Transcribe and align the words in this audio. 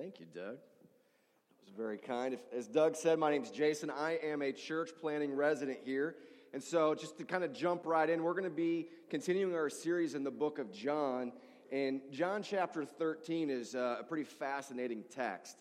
Thank 0.00 0.18
you, 0.18 0.24
Doug. 0.34 0.56
That 0.56 1.66
was 1.66 1.74
very 1.76 1.98
kind. 1.98 2.32
If, 2.32 2.40
as 2.56 2.66
Doug 2.66 2.96
said, 2.96 3.18
my 3.18 3.30
name's 3.30 3.50
Jason. 3.50 3.90
I 3.90 4.12
am 4.22 4.40
a 4.40 4.50
church 4.50 4.92
planting 4.98 5.36
resident 5.36 5.80
here. 5.84 6.14
And 6.54 6.62
so, 6.62 6.94
just 6.94 7.18
to 7.18 7.24
kind 7.24 7.44
of 7.44 7.52
jump 7.52 7.84
right 7.84 8.08
in, 8.08 8.22
we're 8.22 8.32
going 8.32 8.44
to 8.44 8.50
be 8.50 8.88
continuing 9.10 9.54
our 9.54 9.68
series 9.68 10.14
in 10.14 10.24
the 10.24 10.30
book 10.30 10.58
of 10.58 10.72
John. 10.72 11.32
And 11.70 12.00
John 12.10 12.42
chapter 12.42 12.82
13 12.82 13.50
is 13.50 13.74
uh, 13.74 13.98
a 14.00 14.02
pretty 14.02 14.24
fascinating 14.24 15.04
text. 15.14 15.58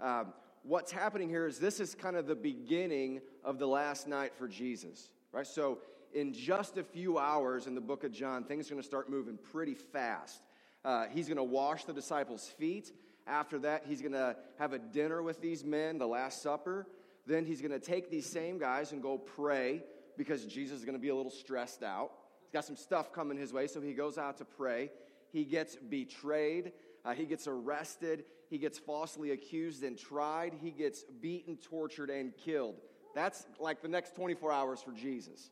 Um, 0.00 0.32
what's 0.62 0.90
happening 0.90 1.28
here 1.28 1.46
is 1.46 1.58
this 1.58 1.78
is 1.78 1.94
kind 1.94 2.16
of 2.16 2.26
the 2.26 2.34
beginning 2.34 3.20
of 3.44 3.58
the 3.58 3.66
last 3.66 4.08
night 4.08 4.32
for 4.34 4.48
Jesus, 4.48 5.10
right? 5.32 5.46
So, 5.46 5.80
in 6.14 6.32
just 6.32 6.78
a 6.78 6.82
few 6.82 7.18
hours 7.18 7.66
in 7.66 7.74
the 7.74 7.82
book 7.82 8.04
of 8.04 8.12
John, 8.12 8.44
things 8.44 8.68
are 8.68 8.70
going 8.70 8.82
to 8.82 8.88
start 8.88 9.10
moving 9.10 9.36
pretty 9.52 9.74
fast. 9.74 10.40
Uh, 10.82 11.08
he's 11.12 11.26
going 11.26 11.36
to 11.36 11.42
wash 11.42 11.84
the 11.84 11.92
disciples' 11.92 12.48
feet. 12.58 12.90
After 13.26 13.58
that, 13.60 13.84
he's 13.86 14.00
going 14.00 14.12
to 14.12 14.36
have 14.58 14.72
a 14.72 14.78
dinner 14.78 15.22
with 15.22 15.40
these 15.40 15.64
men, 15.64 15.98
the 15.98 16.06
Last 16.06 16.42
Supper. 16.42 16.86
Then 17.26 17.44
he's 17.44 17.60
going 17.60 17.72
to 17.72 17.78
take 17.78 18.10
these 18.10 18.26
same 18.26 18.58
guys 18.58 18.92
and 18.92 19.02
go 19.02 19.18
pray 19.18 19.82
because 20.16 20.44
Jesus 20.44 20.80
is 20.80 20.84
going 20.84 20.96
to 20.96 21.00
be 21.00 21.08
a 21.08 21.14
little 21.14 21.30
stressed 21.30 21.82
out. 21.82 22.10
He's 22.42 22.52
got 22.52 22.64
some 22.64 22.76
stuff 22.76 23.12
coming 23.12 23.38
his 23.38 23.52
way, 23.52 23.66
so 23.66 23.80
he 23.80 23.94
goes 23.94 24.18
out 24.18 24.38
to 24.38 24.44
pray. 24.44 24.90
He 25.32 25.44
gets 25.44 25.76
betrayed. 25.76 26.72
Uh, 27.04 27.14
he 27.14 27.24
gets 27.24 27.46
arrested. 27.46 28.24
He 28.50 28.58
gets 28.58 28.78
falsely 28.78 29.30
accused 29.30 29.82
and 29.82 29.98
tried. 29.98 30.54
He 30.60 30.70
gets 30.70 31.04
beaten, 31.04 31.56
tortured, 31.56 32.10
and 32.10 32.36
killed. 32.36 32.76
That's 33.14 33.46
like 33.58 33.82
the 33.82 33.88
next 33.88 34.14
24 34.16 34.52
hours 34.52 34.82
for 34.82 34.92
Jesus, 34.92 35.50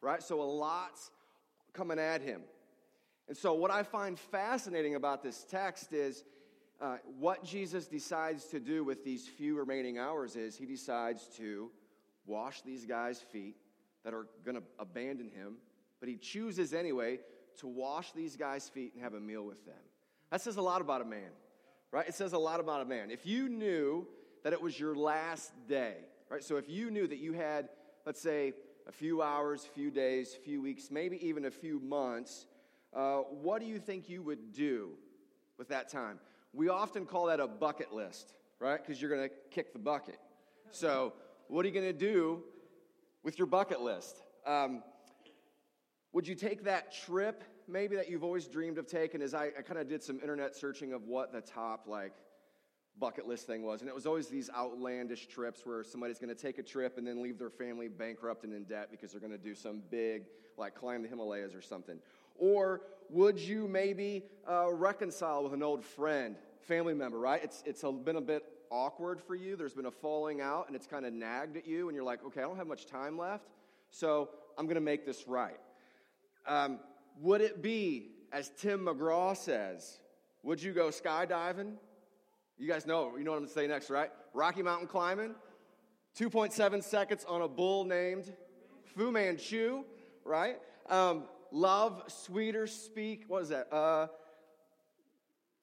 right? 0.00 0.22
So 0.22 0.40
a 0.40 0.44
lot's 0.44 1.10
coming 1.72 1.98
at 1.98 2.20
him. 2.20 2.42
And 3.28 3.36
so, 3.36 3.54
what 3.54 3.70
I 3.70 3.82
find 3.82 4.18
fascinating 4.18 4.94
about 4.94 5.22
this 5.22 5.44
text 5.48 5.92
is 5.92 6.24
uh, 6.80 6.96
what 7.18 7.44
Jesus 7.44 7.86
decides 7.86 8.46
to 8.46 8.60
do 8.60 8.82
with 8.84 9.04
these 9.04 9.26
few 9.26 9.56
remaining 9.56 9.98
hours 9.98 10.36
is 10.36 10.56
he 10.56 10.66
decides 10.66 11.26
to 11.36 11.70
wash 12.26 12.62
these 12.62 12.86
guys' 12.86 13.20
feet 13.20 13.56
that 14.04 14.14
are 14.14 14.26
going 14.44 14.56
to 14.56 14.62
abandon 14.78 15.30
him, 15.30 15.56
but 16.00 16.08
he 16.08 16.16
chooses 16.16 16.72
anyway 16.72 17.20
to 17.58 17.66
wash 17.66 18.12
these 18.12 18.36
guys' 18.36 18.68
feet 18.68 18.94
and 18.94 19.02
have 19.02 19.14
a 19.14 19.20
meal 19.20 19.44
with 19.44 19.64
them. 19.64 19.74
That 20.30 20.40
says 20.40 20.56
a 20.56 20.62
lot 20.62 20.80
about 20.80 21.00
a 21.02 21.04
man, 21.04 21.30
right? 21.90 22.08
It 22.08 22.14
says 22.14 22.32
a 22.32 22.38
lot 22.38 22.58
about 22.58 22.80
a 22.80 22.84
man. 22.84 23.10
If 23.10 23.26
you 23.26 23.48
knew 23.48 24.06
that 24.42 24.52
it 24.52 24.60
was 24.60 24.78
your 24.78 24.96
last 24.96 25.52
day, 25.68 25.96
right? 26.28 26.42
So 26.42 26.56
if 26.56 26.68
you 26.68 26.90
knew 26.90 27.06
that 27.06 27.18
you 27.18 27.32
had, 27.32 27.68
let's 28.06 28.20
say, 28.20 28.54
a 28.88 28.92
few 28.92 29.22
hours, 29.22 29.64
few 29.74 29.90
days, 29.90 30.34
few 30.44 30.60
weeks, 30.60 30.90
maybe 30.90 31.24
even 31.26 31.44
a 31.44 31.50
few 31.50 31.78
months, 31.78 32.46
uh, 32.94 33.18
what 33.18 33.60
do 33.60 33.66
you 33.66 33.78
think 33.78 34.08
you 34.08 34.22
would 34.22 34.52
do 34.52 34.90
with 35.58 35.68
that 35.68 35.88
time? 35.88 36.18
We 36.52 36.68
often 36.68 37.06
call 37.06 37.26
that 37.26 37.40
a 37.40 37.46
bucket 37.46 37.92
list, 37.92 38.34
right? 38.58 38.80
Because 38.80 39.00
you're 39.00 39.10
going 39.10 39.28
to 39.28 39.34
kick 39.50 39.72
the 39.72 39.78
bucket. 39.78 40.18
So, 40.70 41.12
what 41.48 41.64
are 41.64 41.68
you 41.68 41.74
going 41.74 41.86
to 41.86 41.92
do 41.92 42.42
with 43.22 43.38
your 43.38 43.46
bucket 43.46 43.80
list? 43.80 44.16
Um, 44.46 44.82
would 46.12 46.26
you 46.26 46.34
take 46.34 46.64
that 46.64 46.92
trip, 46.92 47.42
maybe 47.68 47.96
that 47.96 48.10
you've 48.10 48.24
always 48.24 48.46
dreamed 48.46 48.78
of 48.78 48.86
taking? 48.86 49.22
As 49.22 49.34
I, 49.34 49.46
I 49.58 49.62
kind 49.62 49.78
of 49.78 49.88
did 49.88 50.02
some 50.02 50.20
internet 50.20 50.54
searching 50.54 50.92
of 50.92 51.04
what 51.04 51.32
the 51.32 51.40
top, 51.40 51.86
like, 51.86 52.12
bucket 52.98 53.26
list 53.26 53.46
thing 53.46 53.62
was. 53.62 53.80
And 53.80 53.88
it 53.88 53.94
was 53.94 54.06
always 54.06 54.28
these 54.28 54.50
outlandish 54.54 55.26
trips 55.28 55.64
where 55.64 55.82
somebody's 55.82 56.18
going 56.18 56.34
to 56.34 56.40
take 56.40 56.58
a 56.58 56.62
trip 56.62 56.98
and 56.98 57.06
then 57.06 57.22
leave 57.22 57.38
their 57.38 57.50
family 57.50 57.88
bankrupt 57.88 58.44
and 58.44 58.52
in 58.52 58.64
debt 58.64 58.88
because 58.90 59.12
they're 59.12 59.20
going 59.20 59.32
to 59.32 59.38
do 59.38 59.54
some 59.54 59.82
big, 59.90 60.24
like 60.58 60.74
climb 60.74 61.02
the 61.02 61.08
Himalayas 61.08 61.54
or 61.54 61.62
something. 61.62 61.98
Or 62.38 62.82
would 63.08 63.38
you 63.38 63.68
maybe 63.68 64.24
uh, 64.48 64.72
reconcile 64.72 65.42
with 65.44 65.52
an 65.52 65.62
old 65.62 65.84
friend, 65.84 66.36
family 66.60 66.94
member, 66.94 67.18
right? 67.18 67.42
It's, 67.42 67.62
it's 67.66 67.82
a, 67.84 67.92
been 67.92 68.16
a 68.16 68.20
bit 68.20 68.44
awkward 68.70 69.20
for 69.20 69.34
you. 69.34 69.54
There's 69.54 69.74
been 69.74 69.86
a 69.86 69.90
falling 69.90 70.40
out 70.40 70.66
and 70.66 70.74
it's 70.74 70.86
kind 70.86 71.04
of 71.04 71.12
nagged 71.12 71.56
at 71.56 71.66
you, 71.66 71.88
and 71.88 71.94
you're 71.94 72.04
like, 72.04 72.24
okay, 72.24 72.40
I 72.40 72.44
don't 72.44 72.56
have 72.56 72.66
much 72.66 72.86
time 72.86 73.18
left, 73.18 73.44
so 73.90 74.30
I'm 74.58 74.64
going 74.66 74.76
to 74.76 74.80
make 74.80 75.04
this 75.04 75.28
right. 75.28 75.60
Um, 76.46 76.80
would 77.20 77.40
it 77.40 77.62
be, 77.62 78.12
as 78.32 78.50
Tim 78.58 78.86
McGraw 78.86 79.36
says, 79.36 80.00
would 80.42 80.62
you 80.62 80.72
go 80.72 80.88
skydiving? 80.88 81.74
You 82.58 82.68
guys 82.68 82.86
know, 82.86 83.16
you 83.16 83.24
know 83.24 83.32
what 83.32 83.36
I'm 83.36 83.42
going 83.42 83.48
to 83.48 83.54
say 83.54 83.66
next, 83.66 83.90
right? 83.90 84.10
Rocky 84.34 84.62
Mountain 84.62 84.88
climbing, 84.88 85.34
2.7 86.18 86.82
seconds 86.82 87.24
on 87.28 87.42
a 87.42 87.48
bull 87.48 87.84
named 87.84 88.32
Fu 88.96 89.10
Manchu, 89.10 89.84
right? 90.24 90.56
Um, 90.88 91.24
love 91.52 92.02
sweeter, 92.08 92.66
speak, 92.66 93.24
what 93.28 93.42
is 93.42 93.50
that? 93.50 93.72
Uh, 93.72 94.08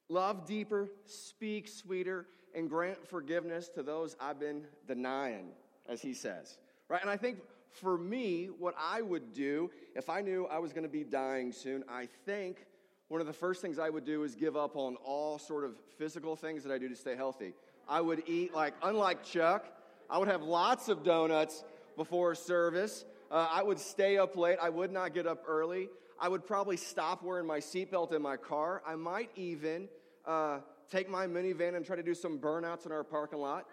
love 0.08 0.46
deeper, 0.46 0.88
speak 1.06 1.68
sweeter, 1.68 2.28
and 2.56 2.70
grant 2.70 3.06
forgiveness 3.08 3.68
to 3.70 3.84
those 3.84 4.16
I've 4.20 4.40
been 4.40 4.66
denying, 4.88 5.50
as 5.88 6.02
he 6.02 6.14
says. 6.14 6.58
Right? 6.88 7.02
And 7.02 7.10
I 7.10 7.18
think 7.18 7.40
for 7.72 7.98
me, 7.98 8.46
what 8.58 8.74
I 8.80 9.02
would 9.02 9.34
do 9.34 9.70
if 9.96 10.10
I 10.10 10.22
knew 10.22 10.46
I 10.48 10.60
was 10.60 10.72
going 10.72 10.84
to 10.84 10.90
be 10.90 11.04
dying 11.04 11.52
soon, 11.52 11.84
I 11.90 12.08
think 12.26 12.66
one 13.10 13.22
of 13.22 13.28
the 13.28 13.34
first 13.34 13.62
things 13.62 13.80
I 13.80 13.90
would 13.90 14.06
do 14.06 14.24
is 14.24 14.36
give 14.36 14.56
up 14.56 14.76
on 14.76 14.96
all 15.04 15.40
sort 15.40 15.64
of 15.64 15.76
physical 15.98 16.36
things 16.36 16.64
that 16.64 16.72
I 16.72 16.78
do 16.78 16.88
to 16.90 16.96
stay 16.96 17.16
healthy. 17.16 17.54
I 17.88 18.02
would 18.02 18.24
eat, 18.28 18.54
like, 18.54 18.76
unlike 18.84 19.24
Chuck, 19.24 19.66
I 20.10 20.20
would 20.20 20.28
have 20.28 20.44
lots 20.44 20.90
of 20.90 21.04
donuts 21.04 21.64
before 21.98 22.36
service. 22.36 23.06
Uh, 23.32 23.48
I 23.52 23.62
would 23.62 23.80
stay 23.80 24.18
up 24.18 24.36
late. 24.36 24.58
I 24.62 24.70
would 24.70 24.92
not 24.92 25.14
get 25.14 25.28
up 25.28 25.44
early. 25.48 25.90
I 26.20 26.28
would 26.28 26.46
probably 26.46 26.78
stop 26.78 27.24
wearing 27.24 27.46
my 27.46 27.60
seatbelt 27.60 28.14
in 28.14 28.22
my 28.22 28.38
car. 28.38 28.82
I 28.86 28.96
might 28.96 29.30
even 29.36 29.88
uh, 30.26 30.60
take 30.92 31.10
my 31.10 31.28
minivan 31.28 31.76
and 31.76 31.86
try 31.86 31.96
to 31.96 32.04
do 32.04 32.14
some 32.14 32.40
burnouts 32.40 32.86
in 32.86 32.92
our 32.92 33.04
parking 33.04 33.40
lot. 33.40 33.66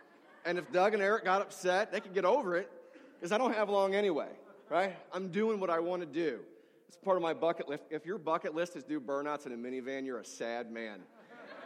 And 0.44 0.58
if 0.58 0.70
Doug 0.70 0.94
and 0.94 1.02
Eric 1.02 1.24
got 1.24 1.42
upset, 1.42 1.90
they 1.90 2.00
could 2.00 2.14
get 2.14 2.24
over 2.24 2.56
it 2.56 2.70
because 3.18 3.32
I 3.32 3.38
don't 3.38 3.54
have 3.54 3.68
long 3.68 3.94
anyway, 3.94 4.28
right? 4.68 4.94
I'm 5.12 5.28
doing 5.28 5.58
what 5.58 5.70
I 5.70 5.80
want 5.80 6.02
to 6.02 6.06
do. 6.06 6.40
It's 6.86 6.96
part 6.96 7.16
of 7.16 7.22
my 7.22 7.34
bucket 7.34 7.68
list. 7.68 7.82
If 7.90 8.06
your 8.06 8.18
bucket 8.18 8.54
list 8.54 8.76
is 8.76 8.84
do 8.84 9.00
burnouts 9.00 9.46
in 9.46 9.52
a 9.52 9.56
minivan, 9.56 10.06
you're 10.06 10.20
a 10.20 10.24
sad 10.24 10.70
man, 10.70 11.00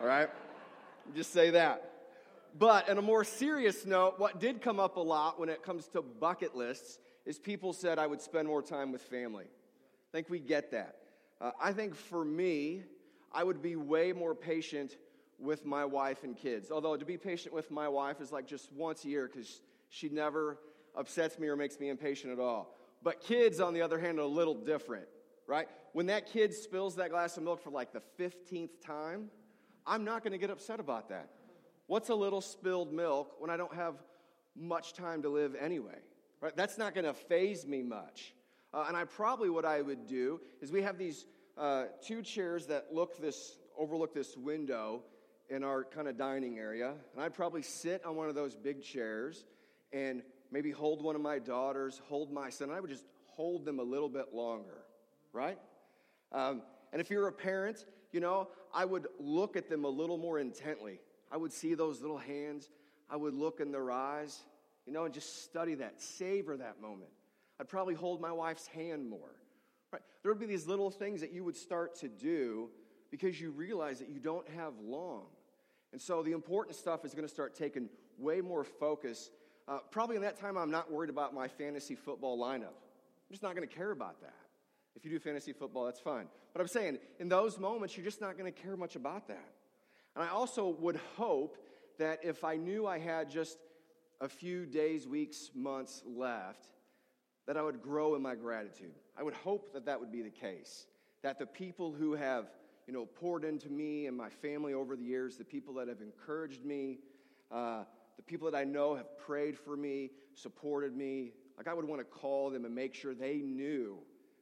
all 0.00 0.06
right? 0.06 0.30
Just 1.14 1.32
say 1.32 1.50
that. 1.50 1.90
But 2.58 2.88
on 2.88 2.98
a 2.98 3.02
more 3.02 3.22
serious 3.22 3.84
note, 3.84 4.14
what 4.18 4.40
did 4.40 4.62
come 4.62 4.80
up 4.80 4.96
a 4.96 5.00
lot 5.00 5.38
when 5.38 5.48
it 5.48 5.62
comes 5.62 5.88
to 5.88 6.02
bucket 6.02 6.56
lists 6.56 6.98
is 7.30 7.38
people 7.38 7.72
said 7.72 7.96
I 7.96 8.08
would 8.08 8.20
spend 8.20 8.48
more 8.48 8.60
time 8.60 8.90
with 8.90 9.02
family. 9.02 9.44
I 9.44 10.10
think 10.10 10.28
we 10.28 10.40
get 10.40 10.72
that. 10.72 10.96
Uh, 11.40 11.52
I 11.62 11.72
think 11.72 11.94
for 11.94 12.24
me, 12.24 12.82
I 13.32 13.44
would 13.44 13.62
be 13.62 13.76
way 13.76 14.12
more 14.12 14.34
patient 14.34 14.96
with 15.38 15.64
my 15.64 15.84
wife 15.84 16.24
and 16.24 16.36
kids. 16.36 16.72
Although 16.72 16.96
to 16.96 17.04
be 17.04 17.16
patient 17.16 17.54
with 17.54 17.70
my 17.70 17.88
wife 17.88 18.20
is 18.20 18.32
like 18.32 18.48
just 18.48 18.72
once 18.72 19.04
a 19.04 19.08
year 19.08 19.30
because 19.32 19.62
she 19.90 20.08
never 20.08 20.58
upsets 20.96 21.38
me 21.38 21.46
or 21.46 21.54
makes 21.54 21.78
me 21.78 21.88
impatient 21.88 22.32
at 22.32 22.40
all. 22.40 22.76
But 23.00 23.20
kids, 23.20 23.60
on 23.60 23.74
the 23.74 23.82
other 23.82 24.00
hand, 24.00 24.18
are 24.18 24.22
a 24.22 24.26
little 24.26 24.56
different, 24.56 25.06
right? 25.46 25.68
When 25.92 26.06
that 26.06 26.26
kid 26.26 26.52
spills 26.52 26.96
that 26.96 27.10
glass 27.10 27.36
of 27.36 27.44
milk 27.44 27.62
for 27.62 27.70
like 27.70 27.92
the 27.92 28.02
15th 28.18 28.84
time, 28.84 29.30
I'm 29.86 30.02
not 30.04 30.24
going 30.24 30.32
to 30.32 30.38
get 30.38 30.50
upset 30.50 30.80
about 30.80 31.08
that. 31.10 31.28
What's 31.86 32.08
a 32.08 32.14
little 32.14 32.40
spilled 32.40 32.92
milk 32.92 33.36
when 33.38 33.50
I 33.50 33.56
don't 33.56 33.74
have 33.74 33.94
much 34.56 34.94
time 34.94 35.22
to 35.22 35.28
live 35.28 35.54
anyway? 35.54 36.00
Right? 36.40 36.56
That's 36.56 36.78
not 36.78 36.94
going 36.94 37.04
to 37.04 37.14
phase 37.14 37.66
me 37.66 37.82
much. 37.82 38.34
Uh, 38.72 38.84
and 38.88 38.96
I 38.96 39.04
probably 39.04 39.50
what 39.50 39.64
I 39.64 39.82
would 39.82 40.06
do 40.06 40.40
is 40.60 40.72
we 40.72 40.82
have 40.82 40.96
these 40.96 41.26
uh, 41.58 41.84
two 42.06 42.22
chairs 42.22 42.66
that 42.66 42.86
look 42.92 43.20
this 43.20 43.58
overlook 43.76 44.14
this 44.14 44.36
window 44.36 45.02
in 45.48 45.64
our 45.64 45.84
kind 45.84 46.06
of 46.06 46.16
dining 46.16 46.58
area, 46.58 46.94
and 47.14 47.22
I'd 47.22 47.34
probably 47.34 47.62
sit 47.62 48.04
on 48.04 48.14
one 48.14 48.28
of 48.28 48.34
those 48.34 48.54
big 48.54 48.82
chairs 48.82 49.44
and 49.92 50.22
maybe 50.52 50.70
hold 50.70 51.02
one 51.02 51.16
of 51.16 51.22
my 51.22 51.38
daughters, 51.38 52.00
hold 52.08 52.32
my 52.32 52.50
son. 52.50 52.70
I 52.70 52.78
would 52.78 52.90
just 52.90 53.04
hold 53.26 53.64
them 53.64 53.80
a 53.80 53.82
little 53.82 54.08
bit 54.08 54.32
longer, 54.32 54.84
right? 55.32 55.58
Um, 56.32 56.62
and 56.92 57.00
if 57.00 57.10
you're 57.10 57.26
a 57.26 57.32
parent, 57.32 57.84
you 58.12 58.20
know, 58.20 58.48
I 58.72 58.84
would 58.84 59.08
look 59.18 59.56
at 59.56 59.68
them 59.68 59.84
a 59.84 59.88
little 59.88 60.18
more 60.18 60.38
intently. 60.38 61.00
I 61.32 61.36
would 61.36 61.52
see 61.52 61.74
those 61.74 62.00
little 62.00 62.18
hands. 62.18 62.70
I 63.08 63.16
would 63.16 63.34
look 63.34 63.60
in 63.60 63.72
their 63.72 63.90
eyes 63.90 64.40
you 64.90 64.94
know, 64.94 65.04
and 65.04 65.14
just 65.14 65.44
study 65.44 65.76
that, 65.76 66.02
savor 66.02 66.56
that 66.56 66.82
moment. 66.82 67.12
I'd 67.60 67.68
probably 67.68 67.94
hold 67.94 68.20
my 68.20 68.32
wife's 68.32 68.66
hand 68.66 69.08
more. 69.08 69.36
Right? 69.92 70.02
There 70.24 70.32
would 70.32 70.40
be 70.40 70.46
these 70.46 70.66
little 70.66 70.90
things 70.90 71.20
that 71.20 71.32
you 71.32 71.44
would 71.44 71.54
start 71.54 71.94
to 72.00 72.08
do 72.08 72.70
because 73.08 73.40
you 73.40 73.52
realize 73.52 74.00
that 74.00 74.08
you 74.08 74.18
don't 74.18 74.48
have 74.56 74.72
long. 74.82 75.26
And 75.92 76.02
so 76.02 76.24
the 76.24 76.32
important 76.32 76.74
stuff 76.74 77.04
is 77.04 77.14
going 77.14 77.22
to 77.22 77.32
start 77.32 77.54
taking 77.54 77.88
way 78.18 78.40
more 78.40 78.64
focus. 78.64 79.30
Uh, 79.68 79.78
probably 79.92 80.16
in 80.16 80.22
that 80.22 80.40
time, 80.40 80.58
I'm 80.58 80.72
not 80.72 80.90
worried 80.90 81.10
about 81.10 81.34
my 81.34 81.46
fantasy 81.46 81.94
football 81.94 82.36
lineup. 82.36 82.64
I'm 82.64 83.30
just 83.30 83.44
not 83.44 83.54
going 83.54 83.68
to 83.68 83.72
care 83.72 83.92
about 83.92 84.20
that. 84.22 84.34
If 84.96 85.04
you 85.04 85.12
do 85.12 85.20
fantasy 85.20 85.52
football, 85.52 85.84
that's 85.84 86.00
fine. 86.00 86.26
But 86.52 86.62
I'm 86.62 86.68
saying, 86.68 86.98
in 87.20 87.28
those 87.28 87.60
moments, 87.60 87.96
you're 87.96 88.04
just 88.04 88.20
not 88.20 88.36
going 88.36 88.52
to 88.52 88.60
care 88.60 88.76
much 88.76 88.96
about 88.96 89.28
that. 89.28 89.52
And 90.16 90.24
I 90.24 90.30
also 90.30 90.68
would 90.80 90.98
hope 91.16 91.58
that 91.98 92.24
if 92.24 92.42
I 92.42 92.56
knew 92.56 92.88
I 92.88 92.98
had 92.98 93.30
just 93.30 93.56
a 94.20 94.28
few 94.28 94.66
days, 94.66 95.08
weeks, 95.08 95.50
months 95.54 96.02
left, 96.06 96.68
that 97.46 97.56
I 97.56 97.62
would 97.62 97.82
grow 97.82 98.14
in 98.14 98.22
my 98.22 98.34
gratitude. 98.34 98.92
I 99.18 99.22
would 99.22 99.34
hope 99.34 99.72
that 99.72 99.86
that 99.86 99.98
would 99.98 100.12
be 100.12 100.22
the 100.22 100.30
case. 100.30 100.86
That 101.22 101.38
the 101.38 101.46
people 101.46 101.92
who 101.92 102.14
have, 102.14 102.46
you 102.86 102.92
know, 102.92 103.06
poured 103.06 103.44
into 103.44 103.68
me 103.68 104.06
and 104.06 104.16
my 104.16 104.28
family 104.28 104.74
over 104.74 104.96
the 104.96 105.04
years, 105.04 105.36
the 105.36 105.44
people 105.44 105.74
that 105.74 105.88
have 105.88 106.00
encouraged 106.00 106.64
me, 106.64 106.98
uh, 107.50 107.84
the 108.16 108.22
people 108.22 108.50
that 108.50 108.56
I 108.56 108.64
know 108.64 108.94
have 108.94 109.18
prayed 109.18 109.56
for 109.56 109.76
me, 109.76 110.10
supported 110.34 110.96
me. 110.96 111.32
Like 111.56 111.68
I 111.68 111.74
would 111.74 111.86
want 111.86 112.00
to 112.00 112.04
call 112.04 112.50
them 112.50 112.64
and 112.64 112.74
make 112.74 112.94
sure 112.94 113.14
they 113.14 113.36
knew 113.36 113.98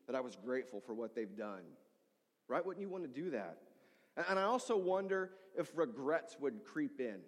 that 0.06 0.16
I 0.16 0.20
was 0.20 0.36
grateful 0.36 0.80
for 0.80 0.94
what 0.94 1.14
they've 1.14 1.36
done. 1.36 1.62
Right? 2.48 2.64
Wouldn't 2.64 2.82
you 2.82 2.88
want 2.88 3.04
to 3.04 3.20
do 3.20 3.30
that? 3.30 3.58
And 4.28 4.38
I 4.38 4.42
also 4.42 4.76
wonder 4.76 5.30
if 5.56 5.70
regrets 5.76 6.36
would 6.40 6.64
creep 6.64 7.00
in, 7.00 7.20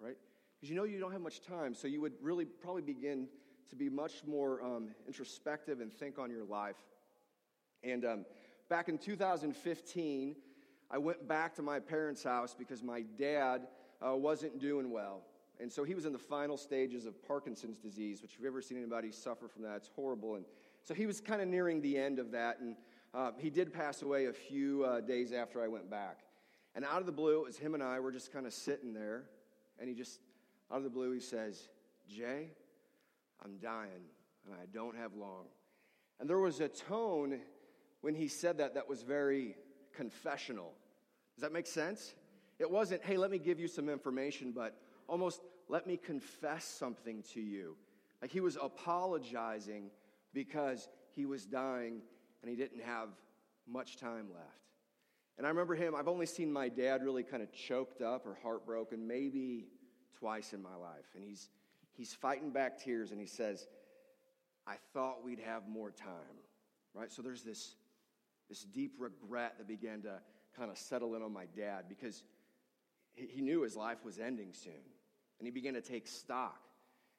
right? 0.00 0.16
Because 0.64 0.70
you 0.70 0.76
know 0.76 0.84
you 0.84 0.98
don't 0.98 1.12
have 1.12 1.20
much 1.20 1.42
time, 1.42 1.74
so 1.74 1.86
you 1.86 2.00
would 2.00 2.14
really 2.22 2.46
probably 2.46 2.80
begin 2.80 3.28
to 3.68 3.76
be 3.76 3.90
much 3.90 4.24
more 4.26 4.64
um, 4.64 4.94
introspective 5.06 5.80
and 5.80 5.92
think 5.92 6.18
on 6.18 6.30
your 6.30 6.42
life. 6.42 6.78
And 7.82 8.02
um, 8.06 8.24
back 8.70 8.88
in 8.88 8.96
2015, 8.96 10.34
I 10.90 10.96
went 10.96 11.28
back 11.28 11.54
to 11.56 11.62
my 11.62 11.80
parents' 11.80 12.24
house 12.24 12.56
because 12.58 12.82
my 12.82 13.02
dad 13.18 13.66
uh, 14.00 14.16
wasn't 14.16 14.58
doing 14.58 14.90
well. 14.90 15.20
And 15.60 15.70
so 15.70 15.84
he 15.84 15.94
was 15.94 16.06
in 16.06 16.14
the 16.14 16.18
final 16.18 16.56
stages 16.56 17.04
of 17.04 17.22
Parkinson's 17.28 17.76
disease, 17.76 18.22
which 18.22 18.32
if 18.32 18.38
you've 18.38 18.46
ever 18.46 18.62
seen 18.62 18.78
anybody 18.78 19.12
suffer 19.12 19.48
from 19.48 19.64
that, 19.64 19.76
it's 19.76 19.90
horrible. 19.94 20.36
And 20.36 20.46
so 20.82 20.94
he 20.94 21.04
was 21.04 21.20
kind 21.20 21.42
of 21.42 21.48
nearing 21.48 21.82
the 21.82 21.98
end 21.98 22.18
of 22.18 22.30
that. 22.30 22.60
And 22.60 22.76
uh, 23.12 23.32
he 23.36 23.50
did 23.50 23.70
pass 23.70 24.00
away 24.00 24.28
a 24.28 24.32
few 24.32 24.82
uh, 24.86 25.02
days 25.02 25.30
after 25.30 25.62
I 25.62 25.68
went 25.68 25.90
back. 25.90 26.20
And 26.74 26.86
out 26.86 27.00
of 27.00 27.06
the 27.06 27.12
blue, 27.12 27.40
it 27.40 27.44
was 27.44 27.58
him 27.58 27.74
and 27.74 27.82
I 27.82 28.00
were 28.00 28.12
just 28.12 28.32
kind 28.32 28.46
of 28.46 28.54
sitting 28.54 28.94
there. 28.94 29.24
And 29.78 29.90
he 29.90 29.94
just, 29.94 30.20
out 30.70 30.78
of 30.78 30.84
the 30.84 30.90
blue, 30.90 31.12
he 31.12 31.20
says, 31.20 31.68
Jay, 32.08 32.50
I'm 33.44 33.58
dying 33.58 34.08
and 34.46 34.54
I 34.54 34.66
don't 34.72 34.96
have 34.96 35.14
long. 35.14 35.46
And 36.20 36.28
there 36.28 36.38
was 36.38 36.60
a 36.60 36.68
tone 36.68 37.40
when 38.00 38.14
he 38.14 38.28
said 38.28 38.58
that 38.58 38.74
that 38.74 38.88
was 38.88 39.02
very 39.02 39.56
confessional. 39.94 40.72
Does 41.34 41.42
that 41.42 41.52
make 41.52 41.66
sense? 41.66 42.14
It 42.58 42.70
wasn't, 42.70 43.02
hey, 43.02 43.16
let 43.16 43.30
me 43.30 43.38
give 43.38 43.58
you 43.58 43.68
some 43.68 43.88
information, 43.88 44.52
but 44.52 44.76
almost 45.08 45.40
let 45.68 45.86
me 45.86 45.96
confess 45.96 46.64
something 46.64 47.22
to 47.34 47.40
you. 47.40 47.76
Like 48.22 48.30
he 48.30 48.40
was 48.40 48.56
apologizing 48.60 49.90
because 50.32 50.88
he 51.10 51.26
was 51.26 51.44
dying 51.44 52.00
and 52.42 52.50
he 52.50 52.56
didn't 52.56 52.82
have 52.82 53.08
much 53.66 53.96
time 53.96 54.26
left. 54.32 54.48
And 55.36 55.46
I 55.46 55.50
remember 55.50 55.74
him, 55.74 55.94
I've 55.94 56.08
only 56.08 56.26
seen 56.26 56.52
my 56.52 56.68
dad 56.68 57.02
really 57.02 57.24
kind 57.24 57.42
of 57.42 57.52
choked 57.52 58.02
up 58.02 58.26
or 58.26 58.38
heartbroken 58.42 59.06
maybe 59.06 59.66
twice 60.18 60.52
in 60.52 60.62
my 60.62 60.74
life. 60.74 61.06
And 61.14 61.24
he's, 61.24 61.48
he's 61.92 62.12
fighting 62.14 62.50
back 62.50 62.82
tears 62.82 63.10
and 63.10 63.20
he 63.20 63.26
says, 63.26 63.66
I 64.66 64.76
thought 64.92 65.24
we'd 65.24 65.40
have 65.40 65.68
more 65.68 65.90
time, 65.90 66.38
right? 66.94 67.12
So 67.12 67.22
there's 67.22 67.42
this, 67.42 67.74
this 68.48 68.62
deep 68.62 68.94
regret 68.98 69.54
that 69.58 69.68
began 69.68 70.02
to 70.02 70.18
kind 70.56 70.70
of 70.70 70.78
settle 70.78 71.14
in 71.14 71.22
on 71.22 71.32
my 71.32 71.46
dad 71.56 71.84
because 71.88 72.22
he, 73.12 73.26
he 73.26 73.40
knew 73.40 73.62
his 73.62 73.76
life 73.76 74.04
was 74.04 74.18
ending 74.18 74.52
soon. 74.52 74.72
And 75.38 75.46
he 75.46 75.50
began 75.50 75.74
to 75.74 75.80
take 75.80 76.06
stock. 76.06 76.60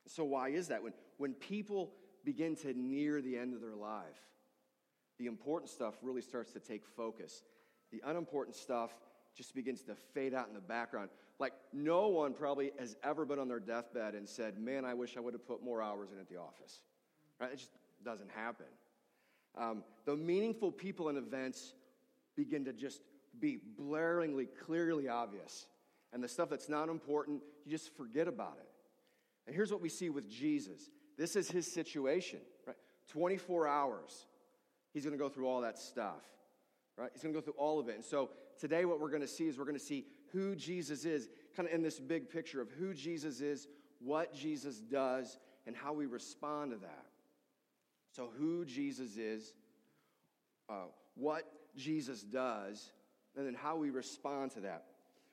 So, 0.08 0.24
why 0.24 0.50
is 0.50 0.68
that? 0.70 0.84
When, 0.84 0.94
when 1.18 1.34
people 1.34 1.92
begin 2.24 2.56
to 2.58 2.74
near 2.74 3.22
the 3.22 3.38
end 3.38 3.54
of 3.54 3.62
their 3.62 3.76
life, 3.76 4.04
the 5.18 5.26
important 5.26 5.70
stuff 5.70 5.96
really 6.02 6.22
starts 6.22 6.52
to 6.54 6.60
take 6.60 6.86
focus. 6.86 7.44
The 7.92 8.02
unimportant 8.06 8.56
stuff 8.56 8.92
just 9.36 9.54
begins 9.54 9.82
to 9.84 9.96
fade 10.14 10.34
out 10.34 10.48
in 10.48 10.54
the 10.54 10.60
background. 10.62 11.10
Like, 11.40 11.54
no 11.74 12.08
one 12.08 12.34
probably 12.34 12.72
has 12.80 12.96
ever 13.04 13.26
been 13.26 13.40
on 13.40 13.48
their 13.48 13.60
deathbed 13.60 14.14
and 14.16 14.28
said, 14.28 14.58
Man, 14.58 14.86
I 14.86 14.94
wish 14.94 15.18
I 15.18 15.20
would 15.20 15.34
have 15.34 15.46
put 15.46 15.64
more 15.64 15.82
hours 15.82 16.10
in 16.12 16.20
at 16.20 16.30
the 16.30 16.38
office. 16.38 16.82
Right? 17.40 17.52
It 17.52 17.58
just 17.58 17.72
doesn't 18.04 18.32
happen. 18.32 18.68
Um, 19.58 19.84
the 20.06 20.16
meaningful 20.16 20.72
people 20.72 21.10
and 21.10 21.18
events 21.18 21.74
begin 22.36 22.66
to 22.66 22.74
just 22.74 23.02
be 23.40 23.60
blaringly, 23.80 24.48
clearly 24.66 25.08
obvious. 25.08 25.68
And 26.14 26.24
the 26.24 26.28
stuff 26.28 26.50
that's 26.50 26.70
not 26.70 26.90
important, 26.90 27.42
you 27.66 27.72
just 27.72 27.96
forget 27.96 28.28
about 28.28 28.58
it. 28.60 28.68
And 29.48 29.56
here's 29.56 29.72
what 29.72 29.82
we 29.82 29.90
see 29.90 30.10
with 30.10 30.30
Jesus 30.30 30.90
this 31.18 31.36
is 31.36 31.50
his 31.50 31.72
situation, 31.72 32.40
right? 32.68 32.76
24 33.10 33.68
hours. 33.68 34.26
He's 34.94 35.04
going 35.04 35.18
to 35.18 35.22
go 35.22 35.30
through 35.30 35.48
all 35.48 35.62
that 35.62 35.78
stuff, 35.78 36.24
right? 36.98 37.10
He's 37.14 37.22
going 37.22 37.34
to 37.34 37.40
go 37.40 37.44
through 37.44 37.56
all 37.58 37.80
of 37.80 37.90
it. 37.90 37.96
And 37.96 38.04
so 38.04 38.30
today, 38.60 38.86
what 38.86 39.00
we're 39.00 39.10
going 39.10 39.22
to 39.22 39.28
see 39.28 39.48
is 39.48 39.58
we're 39.58 39.66
going 39.66 39.78
to 39.78 39.84
see 39.84 40.06
who 40.36 40.56
Jesus 40.56 41.06
is, 41.06 41.30
kind 41.56 41.68
of 41.68 41.74
in 41.74 41.82
this 41.82 42.00
big 42.00 42.30
picture 42.30 42.62
of 42.62 42.70
who 42.70 42.94
Jesus 42.94 43.40
is, 43.40 43.68
what 44.00 44.36
Jesus 44.36 44.80
does, 44.80 45.38
and 45.66 45.76
how 45.76 45.94
we 45.94 46.06
respond 46.06 46.72
to 46.72 46.78
that. 46.78 47.06
So, 48.12 48.30
who 48.38 48.66
Jesus 48.66 49.18
is, 49.18 49.54
uh, 50.70 50.88
what 51.16 51.50
Jesus 51.76 52.22
does, 52.22 52.92
and 53.36 53.48
then 53.48 53.54
how 53.54 53.78
we 53.78 53.90
respond 53.90 54.52
to 54.52 54.60
that. 54.62 54.84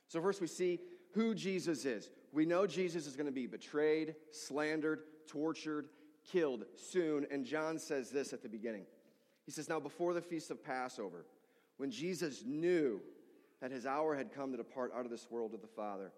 So, 0.07 0.23
first, 0.23 0.41
we 0.41 0.47
see 0.47 0.79
who 1.13 1.35
Jesus 1.35 1.85
is. 1.85 2.09
We 2.33 2.47
know 2.47 2.67
Jesus 2.67 3.07
is 3.07 3.17
going 3.17 3.27
to 3.27 3.33
be 3.33 3.47
betrayed, 3.47 4.15
slandered, 4.31 5.01
tortured, 5.27 5.89
killed 6.31 6.65
soon. 6.77 7.27
And 7.31 7.45
John 7.45 7.79
says 7.79 8.11
this 8.11 8.33
at 8.33 8.43
the 8.43 8.49
beginning 8.49 8.87
he 9.45 9.51
says, 9.53 9.69
Now 9.69 9.81
before 9.81 10.15
the 10.15 10.21
feast 10.21 10.51
of 10.51 10.63
Passover, 10.63 11.27
when 11.77 11.91
Jesus 11.91 12.45
knew 12.47 13.01
that 13.63 13.71
his 13.71 13.87
hour 13.87 14.17
had 14.17 14.35
come 14.35 14.51
to 14.51 14.57
depart 14.57 14.93
out 14.95 15.05
of 15.05 15.11
this 15.11 15.29
world 15.31 15.53
to 15.53 15.57
the 15.57 15.69
Father, 15.69 16.13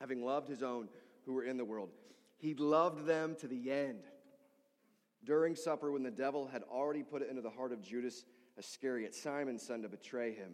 having 0.00 0.24
loved 0.24 0.48
his 0.48 0.62
own 0.62 0.88
who 1.26 1.34
were 1.34 1.42
in 1.42 1.56
the 1.56 1.64
world, 1.64 1.90
he 2.38 2.54
loved 2.54 3.06
them 3.06 3.36
to 3.40 3.48
the 3.48 3.70
end. 3.70 4.04
During 5.24 5.56
supper, 5.56 5.90
when 5.90 6.04
the 6.04 6.10
devil 6.10 6.46
had 6.46 6.62
already 6.62 7.02
put 7.02 7.22
it 7.22 7.28
into 7.28 7.42
the 7.42 7.50
heart 7.50 7.72
of 7.72 7.82
Judas 7.82 8.24
Iscariot, 8.56 9.14
Simon's 9.14 9.66
son, 9.66 9.82
to 9.82 9.88
betray 9.88 10.32
him, 10.32 10.52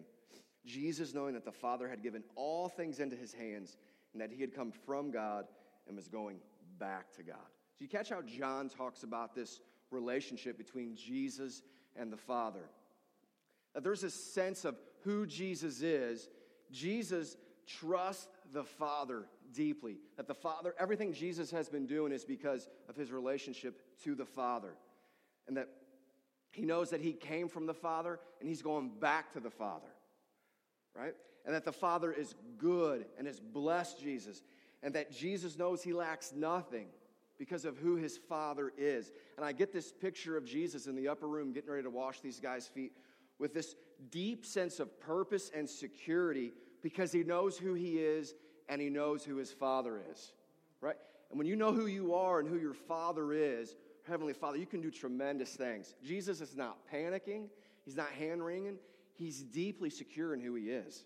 Jesus, 0.65 1.13
knowing 1.13 1.35
that 1.35 1.45
the 1.45 1.53
Father 1.53 1.89
had 1.89 2.03
given 2.03 2.25
all 2.35 2.69
things 2.69 2.99
into 2.99 3.17
his 3.17 3.35
hands 3.35 3.77
and 4.13 4.23
that 4.23 4.33
he 4.33 4.41
had 4.41 4.55
come 4.55 4.73
from 4.73 5.11
God 5.11 5.45
and 5.87 5.97
was 5.97 6.09
going 6.09 6.39
back 6.79 7.13
to 7.17 7.23
God. 7.23 7.37
So 7.79 7.83
you 7.85 7.89
catch 7.89 8.09
how 8.09 8.23
John 8.23 8.71
talks 8.71 9.03
about 9.03 9.35
this 9.35 9.61
relationship 9.91 10.57
between 10.57 10.97
Jesus 10.97 11.63
and 11.95 12.11
the 12.11 12.17
Father. 12.17 12.71
That 13.75 13.85
there's 13.85 14.05
a 14.05 14.11
sense 14.11 14.65
of 14.65 14.77
who 15.05 15.27
Jesus 15.27 15.83
is. 15.83 16.29
Jesus 16.71 17.37
trusts 17.67 18.29
the 18.53 18.65
Father 18.65 19.27
deeply. 19.53 19.99
That 20.17 20.29
the 20.29 20.35
Father, 20.35 20.75
everything 20.79 21.13
Jesus 21.13 21.51
has 21.51 21.69
been 21.69 21.87
doing 21.87 22.13
is 22.13 22.25
because 22.25 22.69
of 22.89 22.97
his 22.97 23.11
relationship 23.11 23.81
to 24.05 24.15
the 24.15 24.25
Father. 24.25 24.75
And 25.49 25.57
that 25.57 25.69
he 26.53 26.65
knows 26.65 26.91
that 26.91 27.01
he 27.01 27.13
came 27.13 27.49
from 27.49 27.67
the 27.67 27.75
Father 27.75 28.19
and 28.41 28.49
he's 28.49 28.63
going 28.63 28.91
back 29.01 29.33
to 29.33 29.41
the 29.41 29.51
Father. 29.51 29.89
Right? 30.95 31.15
And 31.47 31.55
that 31.55 31.65
the 31.65 31.73
Father 31.73 32.13
is 32.13 32.35
good 32.59 33.07
and 33.19 33.27
has 33.27 33.41
blessed 33.41 34.01
Jesus. 34.01 34.43
And 34.83 34.95
that 34.95 35.13
Jesus 35.13 35.59
knows 35.59 35.83
he 35.83 35.93
lacks 35.93 36.33
nothing 36.35 36.89
because 37.41 37.65
of 37.65 37.79
who 37.79 37.97
his 37.97 38.19
father 38.19 38.71
is. 38.77 39.13
And 39.37 39.47
I 39.47 39.53
get 39.53 39.73
this 39.73 39.91
picture 39.91 40.37
of 40.37 40.45
Jesus 40.45 40.87
in 40.87 40.95
the 40.95 41.09
upper 41.09 41.27
room 41.27 41.55
getting 41.55 41.71
ready 41.71 41.83
to 41.85 41.91
wash 41.91 42.21
these 42.21 42.39
guys' 42.39 42.69
feet 42.69 42.93
with 43.39 43.55
this 43.55 43.75
deep 44.11 44.47
sense 44.47 44.81
of 44.81 45.01
purpose 45.01 45.51
and 45.55 45.69
security 45.69 46.53
because 46.83 47.13
he 47.13 47.23
knows 47.23 47.59
who 47.59 47.75
he 47.75 47.99
is 47.99 48.35
and 48.69 48.81
he 48.81 48.89
knows 48.89 49.25
who 49.25 49.37
his 49.37 49.53
father 49.53 50.01
is. 50.11 50.33
Right? 50.81 50.97
And 51.31 51.39
when 51.39 51.47
you 51.47 51.57
know 51.57 51.73
who 51.73 51.87
you 51.87 52.15
are 52.15 52.41
and 52.41 52.49
who 52.49 52.59
your 52.59 52.75
father 52.75 53.33
is, 53.33 53.77
Heavenly 54.09 54.33
Father, 54.33 54.57
you 54.57 54.67
can 54.67 54.81
do 54.81 54.91
tremendous 54.91 55.55
things. 55.55 55.95
Jesus 56.05 56.41
is 56.41 56.57
not 56.57 56.79
panicking, 56.93 57.49
he's 57.85 57.97
not 57.97 58.09
hand 58.11 58.45
wringing, 58.45 58.77
he's 59.15 59.43
deeply 59.43 59.91
secure 59.91 60.35
in 60.35 60.41
who 60.41 60.55
he 60.55 60.71
is. 60.71 61.05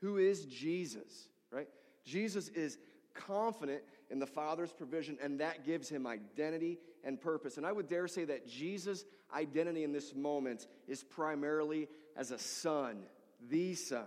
Who 0.00 0.18
is 0.18 0.44
Jesus? 0.44 1.28
Right? 1.50 1.68
Jesus 2.04 2.48
is 2.48 2.78
confident 3.14 3.82
in 4.10 4.18
the 4.18 4.26
Father's 4.26 4.72
provision, 4.72 5.18
and 5.22 5.40
that 5.40 5.64
gives 5.64 5.88
him 5.88 6.06
identity 6.06 6.78
and 7.04 7.20
purpose. 7.20 7.56
And 7.56 7.66
I 7.66 7.72
would 7.72 7.88
dare 7.88 8.08
say 8.08 8.24
that 8.24 8.46
Jesus' 8.46 9.04
identity 9.34 9.84
in 9.84 9.92
this 9.92 10.14
moment 10.14 10.66
is 10.86 11.02
primarily 11.02 11.88
as 12.18 12.30
a 12.30 12.38
son, 12.38 12.98
the 13.48 13.74
son, 13.74 14.04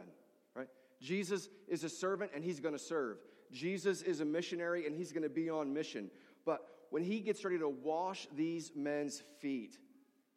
right? 0.55 0.67
Jesus 1.01 1.49
is 1.67 1.83
a 1.83 1.89
servant 1.89 2.31
and 2.35 2.43
he's 2.43 2.59
going 2.59 2.75
to 2.75 2.79
serve. 2.79 3.17
Jesus 3.51 4.03
is 4.03 4.19
a 4.19 4.25
missionary 4.25 4.85
and 4.85 4.95
he's 4.95 5.11
going 5.11 5.23
to 5.23 5.29
be 5.29 5.49
on 5.49 5.73
mission. 5.73 6.11
But 6.45 6.61
when 6.91 7.03
he 7.03 7.21
gets 7.21 7.43
ready 7.43 7.57
to 7.57 7.69
wash 7.69 8.27
these 8.35 8.71
men's 8.75 9.23
feet, 9.39 9.77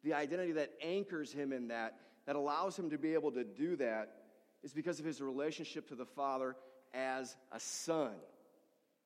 the 0.03 0.13
identity 0.13 0.53
that 0.53 0.71
anchors 0.81 1.31
him 1.31 1.53
in 1.53 1.67
that, 1.67 1.99
that 2.25 2.35
allows 2.35 2.79
him 2.79 2.89
to 2.89 2.97
be 2.97 3.13
able 3.13 3.31
to 3.33 3.43
do 3.43 3.75
that, 3.75 4.21
is 4.63 4.73
because 4.73 4.99
of 4.99 5.05
his 5.05 5.21
relationship 5.21 5.87
to 5.89 5.95
the 5.95 6.05
Father 6.05 6.55
as 6.93 7.35
a 7.51 7.59
son 7.59 8.13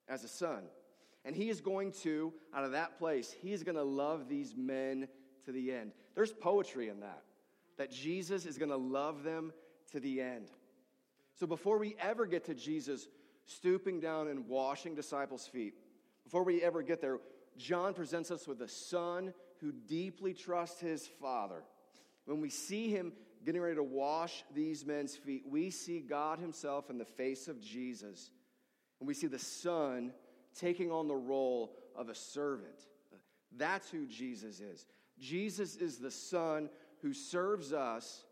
as 0.10 0.24
a 0.24 0.28
son. 0.28 0.64
And 1.24 1.36
he 1.36 1.50
is 1.50 1.62
going 1.62 1.92
to, 2.04 2.34
out 2.54 2.64
of 2.64 2.72
that 2.72 2.98
place, 2.98 3.34
he 3.42 3.54
is 3.54 3.64
going 3.64 3.76
to 3.76 3.84
love 3.84 4.28
these 4.28 4.56
men 4.58 5.08
to 5.46 5.52
the 5.52 5.72
end. 5.72 5.92
There's 6.16 6.32
poetry 6.32 6.90
in 6.90 7.02
that, 7.02 7.22
that 7.80 7.92
Jesus 7.92 8.46
is 8.46 8.58
going 8.58 8.70
to 8.70 8.78
love 8.78 9.24
them 9.24 9.52
to 9.92 10.00
the 10.00 10.22
end. 10.22 10.52
So 11.34 11.48
before 11.48 11.80
we 11.80 11.96
ever 12.00 12.26
get 12.26 12.46
to 12.46 12.54
Jesus 12.54 13.08
stooping 13.46 14.02
down 14.02 14.28
and 14.28 14.48
washing 14.48 14.96
disciples' 14.96 15.48
feet, 15.48 15.74
before 16.26 16.44
we 16.44 16.62
ever 16.62 16.84
get 16.84 17.00
there, 17.00 17.18
John 17.58 17.94
presents 17.94 18.32
us 18.32 18.48
with 18.48 18.62
a 18.62 18.68
son 18.68 19.34
who 19.62 19.72
deeply 19.72 20.34
trusts 20.34 20.82
his 20.82 21.08
father. 21.22 21.64
When 22.26 22.42
we 22.42 22.50
see 22.50 22.90
him 22.90 23.14
getting 23.46 23.62
ready 23.62 23.76
to 23.76 23.84
wash 23.84 24.44
these 24.54 24.86
men's 24.86 25.16
feet, 25.16 25.44
we 25.50 25.70
see 25.70 26.02
God 26.02 26.40
Himself 26.40 26.90
in 26.90 26.98
the 26.98 27.06
face 27.06 27.48
of 27.48 27.62
Jesus. 27.62 28.32
And 29.00 29.08
we 29.08 29.14
see 29.14 29.28
the 29.28 29.40
Son 29.40 30.12
taking 30.60 30.92
on 30.92 31.08
the 31.08 31.16
role 31.16 31.78
of 31.96 32.10
a 32.10 32.16
servant. 32.16 32.88
That's 33.56 33.90
who 33.90 34.06
Jesus 34.06 34.60
is. 34.60 34.86
Jesus 35.20 35.78
is 35.78 35.98
the 35.98 36.12
Son 36.12 36.70
who 37.02 37.14
serves 37.14 37.74
us 37.74 38.24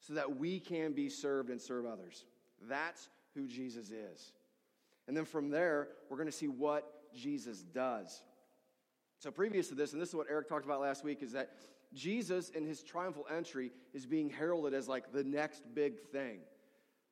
so 0.00 0.14
that 0.14 0.38
we 0.38 0.60
can 0.60 0.92
be 0.92 1.08
served 1.08 1.50
and 1.50 1.60
serve 1.60 1.86
others. 1.86 2.24
That's 2.68 3.08
who 3.34 3.46
Jesus 3.46 3.90
is. 3.90 4.32
And 5.06 5.16
then 5.16 5.24
from 5.24 5.50
there, 5.50 5.88
we're 6.08 6.16
going 6.16 6.28
to 6.28 6.32
see 6.32 6.48
what 6.48 7.12
Jesus 7.14 7.62
does. 7.62 8.22
So, 9.18 9.30
previous 9.30 9.68
to 9.68 9.74
this, 9.74 9.92
and 9.92 10.00
this 10.00 10.10
is 10.10 10.14
what 10.14 10.28
Eric 10.30 10.48
talked 10.48 10.64
about 10.64 10.80
last 10.80 11.02
week, 11.02 11.22
is 11.22 11.32
that 11.32 11.50
Jesus, 11.92 12.50
in 12.50 12.64
his 12.64 12.82
triumphal 12.82 13.26
entry, 13.34 13.72
is 13.94 14.06
being 14.06 14.30
heralded 14.30 14.74
as 14.74 14.86
like 14.86 15.12
the 15.12 15.24
next 15.24 15.62
big 15.74 15.98
thing. 16.12 16.38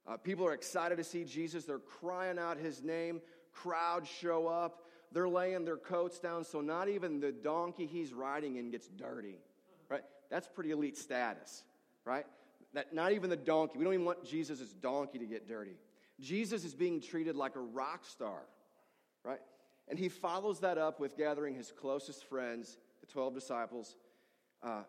Uh, 0.06 0.16
people 0.16 0.46
are 0.46 0.52
excited 0.52 0.98
to 0.98 1.04
see 1.04 1.24
Jesus. 1.24 1.64
They're 1.64 1.78
crying 1.78 2.38
out 2.38 2.58
his 2.58 2.82
name. 2.82 3.20
Crowds 3.52 4.08
show 4.08 4.46
up. 4.46 4.82
They're 5.10 5.28
laying 5.28 5.64
their 5.64 5.76
coats 5.76 6.18
down, 6.18 6.44
so 6.44 6.60
not 6.60 6.88
even 6.88 7.20
the 7.20 7.32
donkey 7.32 7.86
he's 7.86 8.12
riding 8.12 8.56
in 8.56 8.70
gets 8.70 8.88
dirty? 8.88 9.38
That's 10.30 10.48
pretty 10.48 10.70
elite 10.70 10.96
status, 10.96 11.64
right? 12.04 12.26
That 12.74 12.94
not 12.94 13.12
even 13.12 13.30
the 13.30 13.36
donkey. 13.36 13.78
We 13.78 13.84
don't 13.84 13.94
even 13.94 14.06
want 14.06 14.24
Jesus' 14.24 14.72
donkey 14.72 15.18
to 15.18 15.26
get 15.26 15.48
dirty. 15.48 15.76
Jesus 16.20 16.64
is 16.64 16.74
being 16.74 17.00
treated 17.00 17.36
like 17.36 17.56
a 17.56 17.60
rock 17.60 18.04
star, 18.04 18.40
right? 19.24 19.40
And 19.88 19.98
he 19.98 20.08
follows 20.08 20.60
that 20.60 20.78
up 20.78 20.98
with 20.98 21.16
gathering 21.16 21.54
his 21.54 21.72
closest 21.72 22.24
friends, 22.24 22.78
the 23.00 23.06
12 23.06 23.34
disciples, 23.34 23.96
uh, 24.62 24.82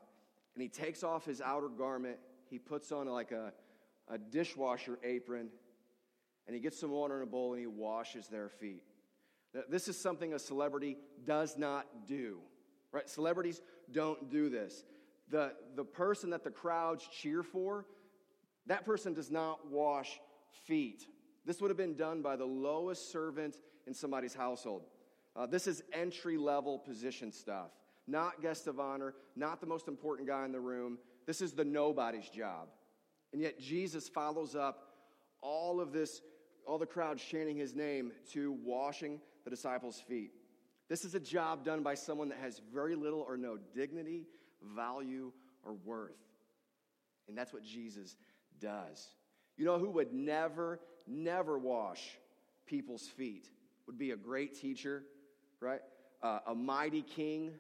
and 0.55 0.61
he 0.61 0.69
takes 0.69 1.03
off 1.03 1.25
his 1.25 1.41
outer 1.41 1.67
garment. 1.67 2.17
He 2.49 2.57
puts 2.57 2.91
on 2.91 3.07
like 3.07 3.31
a, 3.31 3.53
a 4.07 4.17
dishwasher 4.17 4.97
apron, 5.03 5.49
and 6.47 6.55
he 6.55 6.61
gets 6.61 6.79
some 6.79 6.91
water 6.91 7.17
in 7.17 7.23
a 7.23 7.27
bowl 7.27 7.53
and 7.53 7.59
he 7.59 7.67
washes 7.67 8.27
their 8.27 8.49
feet. 8.49 8.83
This 9.69 9.87
is 9.87 9.99
something 9.99 10.33
a 10.33 10.39
celebrity 10.39 10.97
does 11.25 11.57
not 11.57 11.85
do, 12.07 12.39
right? 12.91 13.09
Celebrities 13.09 13.61
don't 13.91 14.29
do 14.29 14.49
this. 14.49 14.83
The, 15.29 15.53
the 15.75 15.83
person 15.83 16.29
that 16.29 16.43
the 16.43 16.51
crowds 16.51 17.07
cheer 17.11 17.43
for, 17.43 17.85
that 18.67 18.85
person 18.85 19.13
does 19.13 19.29
not 19.29 19.69
wash 19.69 20.19
feet. 20.65 21.03
This 21.45 21.61
would 21.61 21.69
have 21.69 21.77
been 21.77 21.95
done 21.95 22.21
by 22.21 22.35
the 22.35 22.45
lowest 22.45 23.11
servant 23.11 23.57
in 23.85 23.93
somebody's 23.93 24.33
household. 24.33 24.83
Uh, 25.35 25.45
this 25.45 25.67
is 25.67 25.83
entry 25.93 26.37
level 26.37 26.79
position 26.79 27.31
stuff, 27.31 27.71
not 28.07 28.41
guest 28.41 28.67
of 28.67 28.79
honor, 28.79 29.13
not 29.35 29.61
the 29.61 29.67
most 29.67 29.87
important 29.87 30.27
guy 30.27 30.45
in 30.45 30.51
the 30.51 30.59
room. 30.59 30.97
This 31.25 31.41
is 31.41 31.53
the 31.53 31.65
nobody's 31.65 32.29
job. 32.29 32.69
And 33.33 33.41
yet 33.41 33.59
Jesus 33.59 34.09
follows 34.09 34.55
up 34.55 34.93
all 35.41 35.79
of 35.79 35.91
this, 35.91 36.21
all 36.65 36.77
the 36.77 36.85
crowd 36.85 37.17
chanting 37.17 37.57
his 37.57 37.75
name 37.75 38.11
to 38.31 38.57
washing 38.63 39.19
the 39.43 39.49
disciples' 39.49 40.01
feet. 40.07 40.31
This 40.89 41.05
is 41.05 41.15
a 41.15 41.19
job 41.19 41.63
done 41.65 41.83
by 41.83 41.95
someone 41.95 42.29
that 42.29 42.39
has 42.39 42.61
very 42.73 42.95
little 42.95 43.19
or 43.19 43.37
no 43.37 43.57
dignity, 43.75 44.25
value, 44.75 45.31
or 45.65 45.73
worth. 45.85 46.17
And 47.27 47.37
that's 47.37 47.53
what 47.53 47.63
Jesus 47.63 48.15
does. 48.59 49.09
You 49.57 49.65
know 49.65 49.79
who 49.79 49.89
would 49.91 50.13
never, 50.13 50.79
never 51.07 51.57
wash 51.57 52.17
people's 52.65 53.07
feet? 53.07 53.49
Would 53.85 53.97
be 53.97 54.11
a 54.11 54.17
great 54.17 54.59
teacher, 54.59 55.03
right? 55.59 55.81
Uh, 56.21 56.39
a 56.47 56.55
mighty 56.55 57.01
king, 57.01 57.51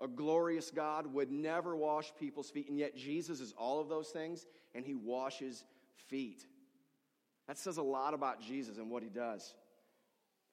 a 0.00 0.08
glorious 0.08 0.70
God 0.70 1.12
would 1.12 1.30
never 1.30 1.76
wash 1.76 2.12
people's 2.18 2.50
feet. 2.50 2.68
And 2.68 2.78
yet 2.78 2.96
Jesus 2.96 3.40
is 3.40 3.54
all 3.56 3.80
of 3.80 3.88
those 3.88 4.08
things, 4.08 4.46
and 4.74 4.84
he 4.84 4.94
washes 4.94 5.64
feet. 6.08 6.46
That 7.46 7.58
says 7.58 7.76
a 7.76 7.82
lot 7.82 8.14
about 8.14 8.40
Jesus 8.40 8.78
and 8.78 8.90
what 8.90 9.02
he 9.02 9.08
does. 9.08 9.54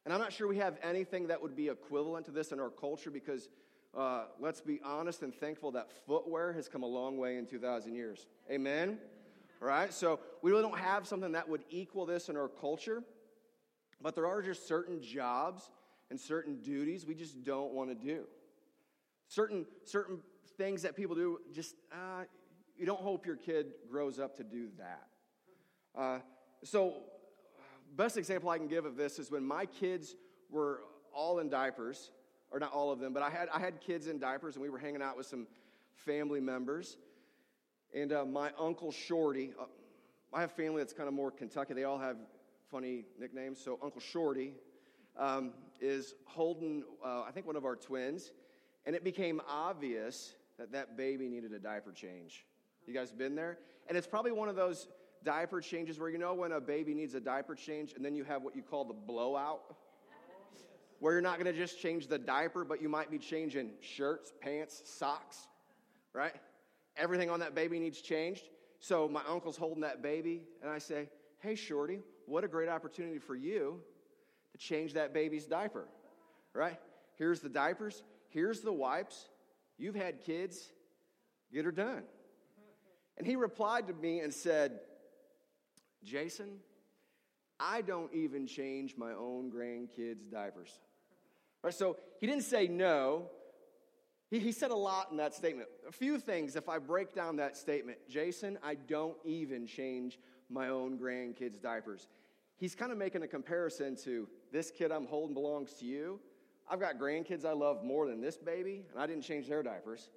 And 0.06 0.14
I'm 0.14 0.20
not 0.20 0.34
sure 0.34 0.48
we 0.48 0.58
have 0.58 0.78
anything 0.84 1.28
that 1.28 1.42
would 1.42 1.56
be 1.56 1.70
equivalent 1.70 2.26
to 2.26 2.32
this 2.32 2.52
in 2.52 2.60
our 2.60 2.70
culture 2.70 3.12
because 3.12 3.50
uh, 3.98 4.24
let's 4.40 4.62
be 4.62 4.80
honest 4.84 5.22
and 5.22 5.34
thankful 5.34 5.72
that 5.72 5.92
footwear 6.06 6.54
has 6.54 6.68
come 6.68 6.84
a 6.84 6.88
long 6.88 7.18
way 7.18 7.38
in 7.38 7.46
2,000 7.46 7.94
years. 7.94 8.26
Amen? 8.50 8.98
All 9.62 9.68
right? 9.68 9.94
So 9.94 10.20
we 10.42 10.52
really 10.52 10.64
don't 10.64 10.80
have 10.80 11.08
something 11.08 11.34
that 11.34 11.48
would 11.50 11.64
equal 11.70 12.06
this 12.06 12.30
in 12.30 12.38
our 12.38 12.48
culture, 12.48 13.04
but 14.02 14.16
there 14.16 14.28
are 14.28 14.42
just 14.42 14.68
certain 14.68 15.02
jobs 15.02 15.70
and 16.10 16.20
certain 16.20 16.62
duties 16.62 17.06
we 17.06 17.16
just 17.16 17.44
don't 17.44 17.74
want 17.74 17.90
to 17.90 17.96
do. 17.96 18.24
Certain, 19.28 19.66
certain 19.86 20.20
things 20.58 20.82
that 20.82 20.96
people 20.96 21.16
do, 21.16 21.40
just, 21.54 21.76
uh, 21.92 22.24
you 22.78 22.86
don't 22.86 23.02
hope 23.02 23.26
your 23.26 23.36
kid 23.36 23.74
grows 23.90 24.20
up 24.20 24.36
to 24.38 24.44
do 24.44 24.68
that. 24.78 25.08
Uh, 25.98 26.20
so 26.64 27.04
best 27.96 28.18
example 28.18 28.50
I 28.50 28.58
can 28.58 28.68
give 28.68 28.86
of 28.86 28.96
this 28.96 29.20
is 29.20 29.30
when 29.32 29.44
my 29.44 29.66
kids 29.66 30.16
were 30.50 30.82
all 31.14 31.40
in 31.40 31.50
diapers, 31.50 32.12
or 32.52 32.60
not 32.60 32.72
all 32.74 32.92
of 32.92 33.00
them, 33.00 33.14
but 33.14 33.24
I 33.24 33.30
had, 33.30 33.50
I 33.54 33.60
had 33.60 33.80
kids 33.80 34.08
in 34.08 34.20
diapers, 34.20 34.56
and 34.56 34.64
we 34.64 34.70
were 34.70 34.78
hanging 34.78 35.02
out 35.02 35.18
with 35.18 35.26
some 35.26 35.48
family 35.94 36.42
members. 36.42 36.98
And 37.94 38.12
uh, 38.12 38.26
my 38.26 38.52
uncle 38.60 38.92
Shorty, 38.92 39.54
uh, 39.60 39.66
I 40.34 40.42
have 40.42 40.52
family 40.52 40.82
that's 40.82 40.94
kind 40.94 41.08
of 41.08 41.14
more 41.14 41.32
Kentucky. 41.32 41.74
They 41.74 41.84
all 41.84 41.98
have 41.98 42.18
funny 42.70 43.06
nicknames. 43.20 43.60
So 43.64 43.80
Uncle 43.82 44.02
Shorty 44.02 44.54
um, 45.18 45.52
is 45.80 46.14
holding, 46.26 46.84
uh, 47.04 47.24
I 47.28 47.32
think, 47.32 47.46
one 47.46 47.56
of 47.56 47.66
our 47.66 47.76
twins, 47.76 48.32
and 48.86 48.96
it 48.96 49.04
became 49.04 49.42
obvious 49.48 50.34
that 50.58 50.72
that 50.72 50.98
baby 50.98 51.28
needed 51.28 51.54
a 51.54 51.60
diaper 51.60 51.92
change. 51.92 52.46
You 52.88 52.94
guys 52.94 53.12
been 53.12 53.36
there? 53.36 53.60
And 53.88 53.98
it's 53.98 54.08
probably 54.08 54.32
one 54.32 54.50
of 54.50 54.56
those 54.56 54.88
diaper 55.24 55.62
changes 55.62 56.00
where 56.00 56.10
you 56.10 56.18
know 56.18 56.34
when 56.34 56.52
a 56.52 56.62
baby 56.62 56.94
needs 56.94 57.14
a 57.14 57.20
diaper 57.20 57.56
change 57.56 57.94
and 57.94 58.04
then 58.04 58.16
you 58.16 58.24
have 58.24 58.42
what 58.42 58.56
you 58.56 58.64
call 58.64 58.84
the 58.86 58.94
blowout 58.94 59.76
where 61.02 61.14
you're 61.14 61.22
not 61.22 61.38
going 61.38 61.52
to 61.52 61.60
just 61.60 61.82
change 61.82 62.08
the 62.08 62.18
diaper 62.18 62.64
but 62.64 62.82
you 62.82 62.88
might 62.88 63.12
be 63.12 63.18
changing 63.18 63.72
shirts 63.82 64.32
pants 64.42 64.82
socks 64.86 65.48
right? 66.14 66.36
Everything 66.98 67.30
on 67.30 67.40
that 67.40 67.56
baby 67.56 67.80
needs 67.80 68.02
changed. 68.02 68.44
So 68.80 69.08
my 69.08 69.22
uncle's 69.30 69.58
holding 69.58 69.82
that 69.82 70.02
baby 70.02 70.44
and 70.62 70.72
i 70.72 70.78
say 70.78 71.10
hey 71.40 71.56
shorty 71.56 72.00
what 72.26 72.44
a 72.44 72.48
great 72.48 72.70
opportunity 72.70 73.20
for 73.20 73.36
you 73.36 73.80
to 74.54 74.58
change 74.58 74.94
that 74.94 75.14
baby's 75.14 75.46
diaper 75.46 75.86
right? 76.54 76.80
Here's 77.18 77.42
the 77.42 77.50
diapers 77.50 78.02
here's 78.30 78.62
the 78.62 78.74
wipes. 78.74 79.30
You've 79.78 79.96
had 79.96 80.22
kids 80.22 80.72
get 81.54 81.66
her 81.66 81.72
done. 81.72 82.04
And 83.18 83.28
he 83.28 83.36
replied 83.36 83.88
to 83.88 83.94
me 83.94 84.20
and 84.20 84.34
said 84.34 84.80
Jason, 86.04 86.60
I 87.60 87.82
don't 87.82 88.12
even 88.14 88.48
change 88.48 88.96
my 88.98 89.12
own 89.12 89.52
grandkids' 89.52 90.32
diapers. 90.32 90.80
Right, 91.64 91.74
so 91.74 91.98
he 92.20 92.28
didn't 92.28 92.44
say 92.44 92.68
no. 92.68 93.30
He, 94.30 94.40
he 94.40 94.52
said 94.52 94.72
a 94.72 94.76
lot 94.76 95.12
in 95.12 95.18
that 95.18 95.34
statement. 95.36 95.70
A 95.88 95.92
few 95.92 96.18
things, 96.18 96.56
if 96.56 96.70
I 96.70 96.80
break 96.80 97.14
down 97.14 97.36
that 97.38 97.56
statement 97.58 98.00
Jason, 98.10 98.58
I 98.64 98.76
don't 98.76 99.18
even 99.24 99.68
change 99.68 100.20
my 100.50 100.70
own 100.70 100.98
grandkids' 100.98 101.62
diapers. 101.62 102.08
He's 102.58 102.76
kind 102.76 102.92
of 102.92 102.98
making 102.98 103.24
a 103.24 103.28
comparison 103.28 103.96
to 104.04 104.28
this 104.52 104.72
kid 104.72 104.92
I'm 104.92 105.06
holding 105.06 105.34
belongs 105.34 105.74
to 105.76 105.86
you. 105.86 106.20
I've 106.70 106.80
got 106.80 106.98
grandkids 106.98 107.46
I 107.46 107.54
love 107.54 107.84
more 107.84 108.08
than 108.08 108.22
this 108.22 108.38
baby, 108.38 108.86
and 108.92 109.02
I 109.02 109.08
didn't 109.08 109.24
change 109.24 109.48
their 109.48 109.64
diapers, 109.64 110.10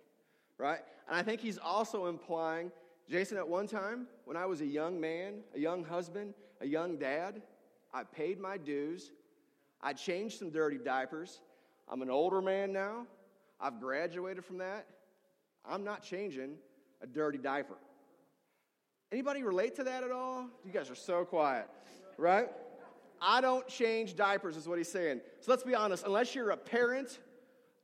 right? 0.59 0.81
And 1.09 1.17
I 1.17 1.23
think 1.23 1.41
he's 1.41 1.59
also 1.59 2.07
implying 2.07 2.71
Jason, 3.09 3.37
at 3.37 3.47
one 3.47 3.67
time, 3.67 4.07
when 4.25 4.37
I 4.37 4.47
was 4.47 4.63
a 4.63 4.67
young 4.67 4.99
man, 4.99 5.41
a 5.55 5.59
young 5.59 5.85
husband, 5.85 6.33
a 6.61 6.67
young 6.67 6.97
dad, 6.97 7.43
I 7.93 8.03
paid 8.03 8.41
my 8.41 8.57
dues. 8.57 9.11
I 9.83 9.93
changed 9.93 10.39
some 10.39 10.51
dirty 10.51 10.79
diapers. 10.79 11.41
I'm 11.89 12.03
an 12.03 12.11
older 12.11 12.41
man 12.41 12.73
now. 12.73 13.07
I've 13.61 13.81
graduated 13.81 14.45
from 14.45 14.59
that. 14.59 14.87
I'm 15.65 15.85
not 15.85 16.03
changing 16.03 16.57
a 17.03 17.07
dirty 17.07 17.39
diaper. 17.39 17.77
Anybody 19.13 19.43
relate 19.43 19.77
to 19.77 19.85
that 19.85 20.03
at 20.03 20.11
all? 20.11 20.47
You 20.65 20.73
guys 20.73 20.91
are 20.91 20.95
so 20.95 21.25
quiet, 21.25 21.69
right? 22.19 22.49
I 23.21 23.41
don't 23.41 23.67
change 23.69 24.17
diapers, 24.17 24.57
is 24.57 24.67
what 24.67 24.79
he's 24.79 24.91
saying. 24.91 25.21
So 25.41 25.53
let's 25.53 25.63
be 25.63 25.75
honest, 25.75 26.05
unless 26.05 26.35
you're 26.35 26.51
a 26.51 26.57
parent, 26.57 27.21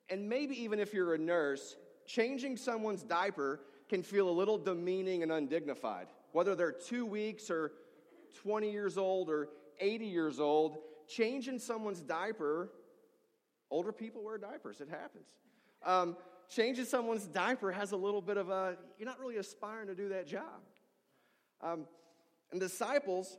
and 0.09 0.29
maybe 0.29 0.61
even 0.63 0.81
if 0.81 0.93
you're 0.93 1.15
a 1.15 1.19
nurse, 1.19 1.77
changing 2.07 2.57
someone's 2.57 3.03
diaper 3.03 3.61
can 3.89 4.03
feel 4.03 4.29
a 4.29 4.33
little 4.33 4.59
demeaning 4.59 5.23
and 5.23 5.33
undignified. 5.33 6.09
Whether 6.33 6.55
they're 6.55 6.73
two 6.73 7.07
weeks 7.07 7.51
or 7.51 7.73
20 8.43 8.71
years 8.71 8.99
old 8.99 9.31
or 9.31 9.49
80 9.81 10.07
years 10.07 10.41
old, 10.41 10.79
changing 11.11 11.59
someone's 11.59 12.01
diaper, 12.01 12.71
older 13.71 13.93
people 13.93 14.23
wear 14.23 14.39
diapers, 14.39 14.81
it 14.81 14.89
happens. 14.89 15.29
Um, 15.85 16.17
changing 16.49 16.85
someone's 16.85 17.27
diaper 17.27 17.73
has 17.73 17.93
a 17.93 17.97
little 17.97 18.23
bit 18.23 18.37
of 18.37 18.51
a, 18.51 18.77
you're 18.99 19.09
not 19.09 19.21
really 19.21 19.37
aspiring 19.37 19.89
to 19.89 19.95
do 19.95 20.09
that 20.11 20.27
job. 20.27 20.61
Um, 21.63 21.87
and 22.51 22.61
disciples 22.61 23.39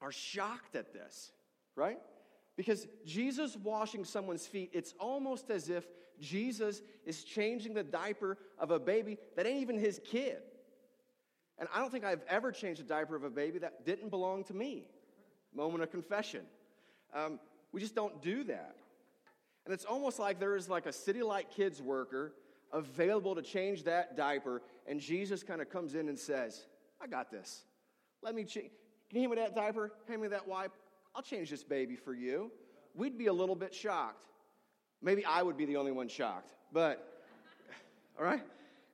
are 0.00 0.12
shocked 0.12 0.76
at 0.76 0.92
this, 0.92 1.32
right? 1.74 1.98
Because 2.56 2.86
Jesus 3.04 3.56
washing 3.56 4.04
someone's 4.04 4.46
feet, 4.46 4.70
it's 4.72 4.94
almost 4.98 5.50
as 5.50 5.68
if 5.68 5.84
Jesus 6.20 6.82
is 7.04 7.22
changing 7.24 7.74
the 7.74 7.84
diaper 7.84 8.38
of 8.58 8.70
a 8.70 8.78
baby 8.78 9.18
that 9.36 9.46
ain't 9.46 9.62
even 9.62 9.78
his 9.78 10.00
kid. 10.04 10.38
And 11.58 11.68
I 11.74 11.80
don't 11.80 11.90
think 11.90 12.04
I've 12.04 12.22
ever 12.28 12.52
changed 12.52 12.80
a 12.80 12.84
diaper 12.84 13.16
of 13.16 13.24
a 13.24 13.30
baby 13.30 13.58
that 13.60 13.84
didn't 13.84 14.10
belong 14.10 14.44
to 14.44 14.54
me. 14.54 14.86
Moment 15.54 15.82
of 15.82 15.90
confession. 15.90 16.42
Um, 17.14 17.38
we 17.72 17.80
just 17.80 17.94
don't 17.94 18.20
do 18.22 18.44
that. 18.44 18.76
And 19.64 19.74
it's 19.74 19.84
almost 19.84 20.18
like 20.18 20.40
there 20.40 20.56
is 20.56 20.68
like 20.68 20.86
a 20.86 20.92
city 20.92 21.22
light 21.22 21.50
kids 21.50 21.82
worker 21.82 22.32
available 22.72 23.34
to 23.34 23.42
change 23.42 23.84
that 23.84 24.16
diaper, 24.16 24.62
and 24.86 25.00
Jesus 25.00 25.42
kind 25.42 25.60
of 25.60 25.70
comes 25.70 25.94
in 25.94 26.08
and 26.08 26.18
says, 26.18 26.66
I 27.00 27.06
got 27.06 27.30
this. 27.30 27.62
Let 28.22 28.34
me 28.34 28.44
change. 28.44 28.70
Can 29.10 29.16
you 29.16 29.28
hand 29.28 29.30
me 29.30 29.36
that 29.42 29.54
diaper? 29.54 29.92
Hand 30.08 30.20
me 30.20 30.28
that 30.28 30.46
wipe. 30.46 30.72
I'll 31.14 31.22
change 31.22 31.50
this 31.50 31.64
baby 31.64 31.96
for 31.96 32.14
you. 32.14 32.50
We'd 32.94 33.16
be 33.16 33.26
a 33.26 33.32
little 33.32 33.54
bit 33.54 33.74
shocked. 33.74 34.26
Maybe 35.00 35.24
I 35.24 35.42
would 35.42 35.56
be 35.56 35.64
the 35.64 35.76
only 35.76 35.92
one 35.92 36.08
shocked, 36.08 36.52
but, 36.72 37.22
all 38.18 38.24
right? 38.24 38.42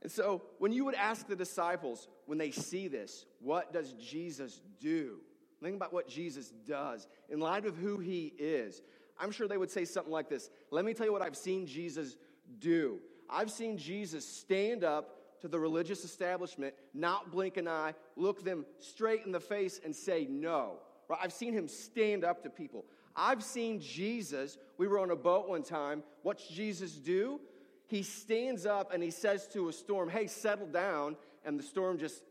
And 0.02 0.12
so 0.12 0.42
when 0.58 0.72
you 0.72 0.84
would 0.84 0.94
ask 0.94 1.26
the 1.26 1.36
disciples, 1.36 2.08
when 2.26 2.36
they 2.36 2.50
see 2.50 2.88
this, 2.88 3.24
what 3.40 3.72
does 3.72 3.92
Jesus 3.92 4.60
do? 4.80 5.18
Think 5.64 5.76
about 5.76 5.94
what 5.94 6.06
Jesus 6.06 6.52
does 6.68 7.08
in 7.30 7.40
light 7.40 7.64
of 7.64 7.74
who 7.78 7.98
he 7.98 8.34
is. 8.38 8.82
I'm 9.18 9.30
sure 9.30 9.48
they 9.48 9.56
would 9.56 9.70
say 9.70 9.86
something 9.86 10.12
like 10.12 10.28
this 10.28 10.50
Let 10.70 10.84
me 10.84 10.92
tell 10.92 11.06
you 11.06 11.12
what 11.12 11.22
I've 11.22 11.36
seen 11.36 11.66
Jesus 11.66 12.16
do. 12.58 12.98
I've 13.30 13.50
seen 13.50 13.78
Jesus 13.78 14.28
stand 14.28 14.84
up 14.84 15.40
to 15.40 15.48
the 15.48 15.58
religious 15.58 16.04
establishment, 16.04 16.74
not 16.92 17.32
blink 17.32 17.56
an 17.56 17.66
eye, 17.66 17.94
look 18.14 18.44
them 18.44 18.66
straight 18.78 19.24
in 19.24 19.32
the 19.32 19.40
face, 19.40 19.80
and 19.82 19.96
say 19.96 20.26
no. 20.28 20.80
Right? 21.08 21.18
I've 21.22 21.32
seen 21.32 21.54
him 21.54 21.66
stand 21.66 22.24
up 22.24 22.42
to 22.42 22.50
people. 22.50 22.84
I've 23.16 23.42
seen 23.42 23.80
Jesus. 23.80 24.58
We 24.76 24.86
were 24.86 24.98
on 24.98 25.12
a 25.12 25.16
boat 25.16 25.48
one 25.48 25.62
time. 25.62 26.02
What's 26.22 26.46
Jesus 26.46 26.92
do? 26.92 27.40
He 27.86 28.02
stands 28.02 28.66
up 28.66 28.92
and 28.92 29.02
he 29.02 29.10
says 29.10 29.46
to 29.48 29.70
a 29.70 29.72
storm, 29.72 30.10
Hey, 30.10 30.26
settle 30.26 30.66
down. 30.66 31.16
And 31.42 31.58
the 31.58 31.62
storm 31.62 31.98
just 31.98 32.22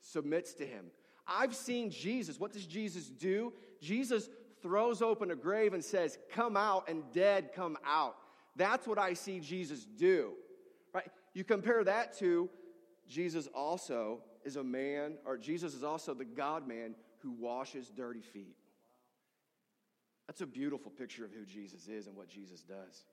submits 0.00 0.54
to 0.54 0.66
him. 0.66 0.86
I've 1.30 1.54
seen 1.54 1.90
Jesus. 1.90 2.40
What 2.40 2.52
does 2.52 2.66
Jesus 2.66 3.08
do? 3.08 3.52
Jesus 3.80 4.28
throws 4.60 5.00
open 5.00 5.30
a 5.30 5.36
grave 5.36 5.72
and 5.72 5.84
says, 5.84 6.18
Come 6.32 6.56
out, 6.56 6.88
and 6.88 7.04
dead 7.12 7.50
come 7.54 7.78
out. 7.86 8.16
That's 8.56 8.86
what 8.86 8.98
I 8.98 9.14
see 9.14 9.40
Jesus 9.40 9.84
do. 9.84 10.32
Right? 10.92 11.08
You 11.32 11.44
compare 11.44 11.84
that 11.84 12.18
to 12.18 12.50
Jesus 13.08 13.46
also 13.54 14.22
is 14.44 14.56
a 14.56 14.64
man, 14.64 15.14
or 15.24 15.38
Jesus 15.38 15.74
is 15.74 15.84
also 15.84 16.14
the 16.14 16.24
God 16.24 16.66
man 16.66 16.94
who 17.18 17.30
washes 17.32 17.90
dirty 17.90 18.22
feet. 18.22 18.56
That's 20.26 20.40
a 20.40 20.46
beautiful 20.46 20.90
picture 20.90 21.24
of 21.24 21.32
who 21.32 21.44
Jesus 21.44 21.88
is 21.88 22.06
and 22.06 22.16
what 22.16 22.28
Jesus 22.28 22.62
does. 22.62 23.04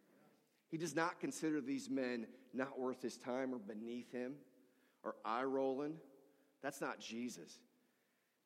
He 0.70 0.78
does 0.78 0.96
not 0.96 1.20
consider 1.20 1.62
these 1.62 1.90
men 1.90 2.28
not 2.54 2.80
worth 2.80 3.02
his 3.02 3.18
time 3.18 3.54
or 3.54 3.60
beneath 3.60 4.12
him 4.12 4.34
or 5.04 5.16
eye 5.26 5.44
rolling. 5.44 5.96
That's 6.62 6.82
not 6.82 7.00
Jesus. 7.00 7.60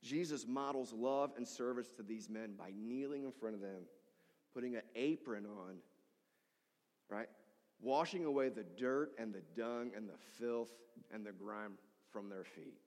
Jesus 0.03 0.47
models 0.47 0.93
love 0.93 1.31
and 1.37 1.47
service 1.47 1.89
to 1.97 2.03
these 2.03 2.29
men 2.29 2.53
by 2.57 2.71
kneeling 2.75 3.23
in 3.23 3.31
front 3.31 3.55
of 3.55 3.61
them, 3.61 3.83
putting 4.53 4.75
an 4.75 4.81
apron 4.95 5.45
on, 5.45 5.75
right? 7.09 7.27
Washing 7.81 8.25
away 8.25 8.49
the 8.49 8.65
dirt 8.77 9.11
and 9.17 9.33
the 9.33 9.41
dung 9.55 9.91
and 9.95 10.07
the 10.07 10.17
filth 10.39 10.71
and 11.13 11.25
the 11.25 11.31
grime 11.31 11.73
from 12.11 12.29
their 12.29 12.43
feet, 12.43 12.79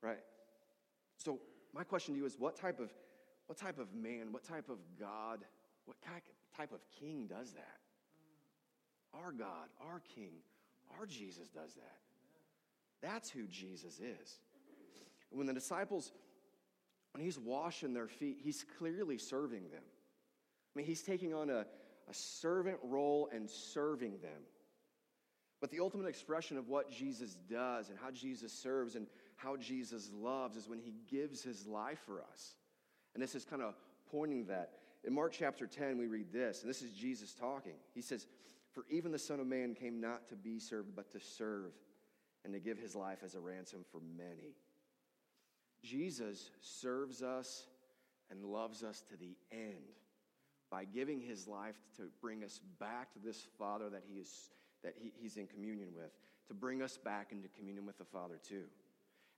right? 0.00 0.20
So, 1.16 1.38
my 1.74 1.84
question 1.84 2.14
to 2.14 2.20
you 2.20 2.26
is 2.26 2.38
what 2.38 2.56
type 2.56 2.80
of, 2.80 2.92
what 3.46 3.58
type 3.58 3.78
of 3.78 3.94
man, 3.94 4.32
what 4.32 4.44
type 4.44 4.68
of 4.68 4.78
God, 4.98 5.44
what 5.84 5.96
type 6.56 6.72
of 6.72 6.80
king 6.98 7.26
does 7.26 7.52
that? 7.52 7.78
Our 9.14 9.32
God, 9.32 9.68
our 9.80 10.00
King, 10.14 10.32
our 10.98 11.06
Jesus 11.06 11.48
does 11.48 11.74
that. 11.74 11.98
That's 13.02 13.30
who 13.30 13.46
Jesus 13.46 13.98
is. 13.98 14.38
When 15.32 15.46
the 15.46 15.52
disciples, 15.52 16.12
when 17.12 17.24
he's 17.24 17.38
washing 17.38 17.94
their 17.94 18.08
feet, 18.08 18.38
he's 18.40 18.64
clearly 18.78 19.18
serving 19.18 19.70
them. 19.70 19.82
I 20.74 20.78
mean, 20.78 20.86
he's 20.86 21.02
taking 21.02 21.34
on 21.34 21.50
a, 21.50 21.66
a 22.08 22.14
servant 22.14 22.78
role 22.82 23.28
and 23.32 23.48
serving 23.48 24.18
them. 24.22 24.42
But 25.60 25.70
the 25.70 25.80
ultimate 25.80 26.08
expression 26.08 26.56
of 26.56 26.68
what 26.68 26.90
Jesus 26.90 27.36
does 27.48 27.88
and 27.88 27.98
how 27.98 28.10
Jesus 28.10 28.52
serves 28.52 28.96
and 28.96 29.06
how 29.36 29.56
Jesus 29.56 30.10
loves 30.12 30.56
is 30.56 30.68
when 30.68 30.80
he 30.80 30.94
gives 31.08 31.42
his 31.42 31.66
life 31.66 32.00
for 32.04 32.20
us. 32.20 32.56
And 33.14 33.22
this 33.22 33.34
is 33.34 33.44
kind 33.44 33.62
of 33.62 33.74
pointing 34.10 34.46
that. 34.46 34.72
In 35.04 35.14
Mark 35.14 35.32
chapter 35.32 35.66
10, 35.66 35.98
we 35.98 36.06
read 36.06 36.32
this, 36.32 36.62
and 36.62 36.70
this 36.70 36.82
is 36.82 36.92
Jesus 36.92 37.34
talking. 37.34 37.74
He 37.94 38.02
says, 38.02 38.26
For 38.72 38.84
even 38.90 39.12
the 39.12 39.18
Son 39.18 39.40
of 39.40 39.46
Man 39.46 39.74
came 39.74 40.00
not 40.00 40.28
to 40.28 40.36
be 40.36 40.58
served, 40.58 40.94
but 40.94 41.10
to 41.12 41.20
serve, 41.20 41.72
and 42.44 42.52
to 42.54 42.60
give 42.60 42.78
his 42.78 42.94
life 42.94 43.18
as 43.24 43.34
a 43.34 43.40
ransom 43.40 43.84
for 43.90 44.00
many. 44.16 44.56
Jesus 45.82 46.50
serves 46.60 47.22
us 47.22 47.66
and 48.30 48.44
loves 48.44 48.82
us 48.82 49.02
to 49.10 49.16
the 49.16 49.36
end 49.50 49.96
by 50.70 50.84
giving 50.84 51.20
his 51.20 51.46
life 51.46 51.76
to 51.96 52.04
bring 52.20 52.42
us 52.42 52.60
back 52.80 53.12
to 53.12 53.18
this 53.18 53.46
Father 53.58 53.90
that, 53.90 54.02
he 54.08 54.18
is, 54.18 54.50
that 54.82 54.94
he, 54.96 55.12
he's 55.20 55.36
in 55.36 55.46
communion 55.46 55.88
with, 55.94 56.12
to 56.48 56.54
bring 56.54 56.82
us 56.82 56.96
back 56.96 57.32
into 57.32 57.48
communion 57.48 57.84
with 57.84 57.98
the 57.98 58.04
Father 58.04 58.38
too. 58.48 58.64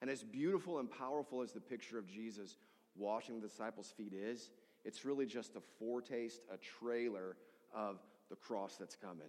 And 0.00 0.10
as 0.10 0.22
beautiful 0.22 0.78
and 0.78 0.90
powerful 0.90 1.42
as 1.42 1.52
the 1.52 1.60
picture 1.60 1.98
of 1.98 2.06
Jesus 2.06 2.56
washing 2.94 3.40
the 3.40 3.48
disciples' 3.48 3.92
feet 3.96 4.12
is, 4.12 4.50
it's 4.84 5.04
really 5.04 5.26
just 5.26 5.56
a 5.56 5.60
foretaste, 5.78 6.42
a 6.52 6.56
trailer 6.58 7.36
of 7.74 8.00
the 8.28 8.36
cross 8.36 8.76
that's 8.76 8.96
coming. 8.96 9.28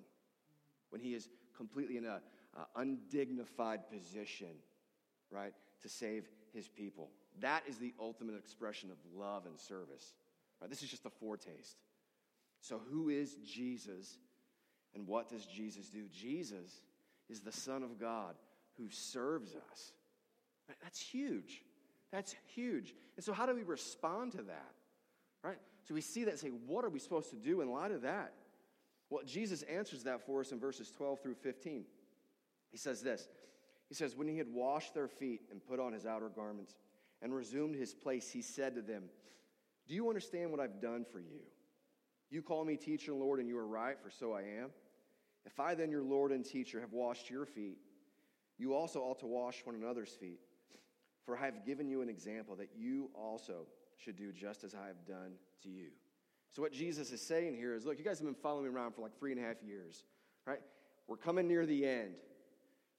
When 0.89 1.01
he 1.01 1.13
is 1.13 1.30
completely 1.56 1.97
in 1.97 2.06
an 2.06 2.19
undignified 2.75 3.89
position, 3.89 4.56
right, 5.32 5.54
to 5.82 5.89
save 5.89 6.30
his 6.56 6.68
people. 6.68 7.10
That 7.41 7.63
is 7.68 7.78
the 7.78 7.94
ultimate 8.00 8.36
expression 8.36 8.89
of 8.89 8.98
love 9.15 9.46
and 9.46 9.60
service. 9.60 10.13
Right? 10.62 10.70
This 10.70 10.82
is 10.82 10.89
just 10.89 11.06
a 11.06 11.10
foretaste. 11.10 11.78
So, 12.62 12.82
who 12.89 13.10
is 13.10 13.36
Jesus 13.46 14.18
and 14.96 15.06
what 15.06 15.30
does 15.30 15.46
Jesus 15.46 15.89
do? 15.89 16.06
Jesus 16.12 16.82
is 17.30 17.41
the 17.41 17.52
Son 17.52 17.84
of 17.84 18.00
God 18.00 18.36
who 18.78 18.89
serves 18.89 19.54
us. 19.54 19.91
Right? 20.68 20.78
That's 20.82 21.00
huge. 21.00 21.62
That's 22.12 22.36
huge. 22.56 22.96
And 23.18 23.24
so, 23.24 23.34
how 23.34 23.46
do 23.46 23.54
we 23.54 23.63
respond 23.63 24.32
to 24.32 24.44
that? 24.44 24.72
Right? 25.44 25.60
So, 25.88 25.94
we 25.94 26.02
see 26.02 26.24
that 26.24 26.32
and 26.32 26.39
say, 26.39 26.52
what 26.65 26.86
are 26.86 26.89
we 26.89 27.00
supposed 27.00 27.30
to 27.32 27.36
do 27.36 27.62
in 27.62 27.70
light 27.70 27.91
of 27.91 28.02
that? 28.04 28.34
Well, 29.10 29.24
Jesus 29.26 29.62
answers 29.63 30.04
that 30.04 30.26
for 30.26 30.39
us 30.39 30.52
in 30.52 30.60
verses 30.60 30.89
12 30.89 31.22
through 31.22 31.36
15. 31.36 31.86
He 32.72 32.78
says 32.78 33.02
this 33.02 33.28
He 33.89 33.95
says, 33.95 34.15
When 34.15 34.28
he 34.28 34.38
had 34.38 34.48
washed 34.52 34.93
their 34.93 35.08
feet 35.08 35.41
and 35.52 35.65
put 35.65 35.80
on 35.80 35.93
his 35.93 36.06
outer 36.06 36.30
garments 36.30 36.76
and 37.21 37.34
resumed 37.34 37.76
his 37.76 37.93
place, 37.93 38.30
he 38.30 38.41
said 38.41 38.76
to 38.76 38.82
them, 38.82 39.04
Do 39.88 39.95
you 39.95 40.10
understand 40.10 40.52
what 40.52 40.60
I've 40.60 40.82
done 40.82 41.06
for 41.12 41.19
you? 41.19 41.41
You 42.30 42.41
call 42.41 42.65
me 42.65 42.76
teacher 42.76 43.12
and 43.12 43.19
Lord, 43.19 43.39
and 43.39 43.48
you 43.48 43.58
are 43.58 43.67
right, 43.67 43.98
for 44.02 44.10
so 44.10 44.34
I 44.34 44.41
am. 44.41 44.71
If 45.45 45.60
I 45.60 45.76
then, 45.76 45.91
your 45.91 46.04
Lord 46.04 46.32
and 46.32 46.43
teacher, 46.43 46.82
have 46.82 46.91
washed 46.91 47.30
your 47.30 47.45
feet, 47.45 47.78
you 48.58 48.74
also 48.74 49.02
ought 49.02 49.19
to 49.19 49.28
wash 49.28 49.62
one 49.63 49.76
another's 49.76 50.10
feet. 50.10 50.39
For 51.24 51.38
I 51.38 51.45
have 51.45 51.65
given 51.65 51.88
you 51.88 52.02
an 52.02 52.10
example 52.10 52.56
that 52.56 52.69
you 52.76 53.10
also 53.13 53.67
should 53.98 54.15
do 54.15 54.32
just 54.32 54.63
as 54.63 54.76
I 54.76 54.88
have 54.88 55.06
done 55.08 55.34
to 55.63 55.69
you. 55.69 55.89
So, 56.52 56.62
what 56.62 56.71
Jesus 56.71 57.12
is 57.12 57.21
saying 57.21 57.56
here 57.56 57.74
is 57.76 57.86
look, 57.86 57.98
you 57.98 58.06
guys 58.06 58.19
have 58.19 58.26
been 58.26 58.36
following 58.36 58.65
me 58.65 58.69
around 58.69 58.93
for 58.93 59.02
like 59.02 59.17
three 59.17 59.32
and 59.32 59.43
a 59.43 59.43
half 59.43 59.62
years, 59.63 60.04
right? 60.45 60.62
We're 61.08 61.17
coming 61.17 61.48
near 61.48 61.65
the 61.65 61.86
end. 61.86 62.15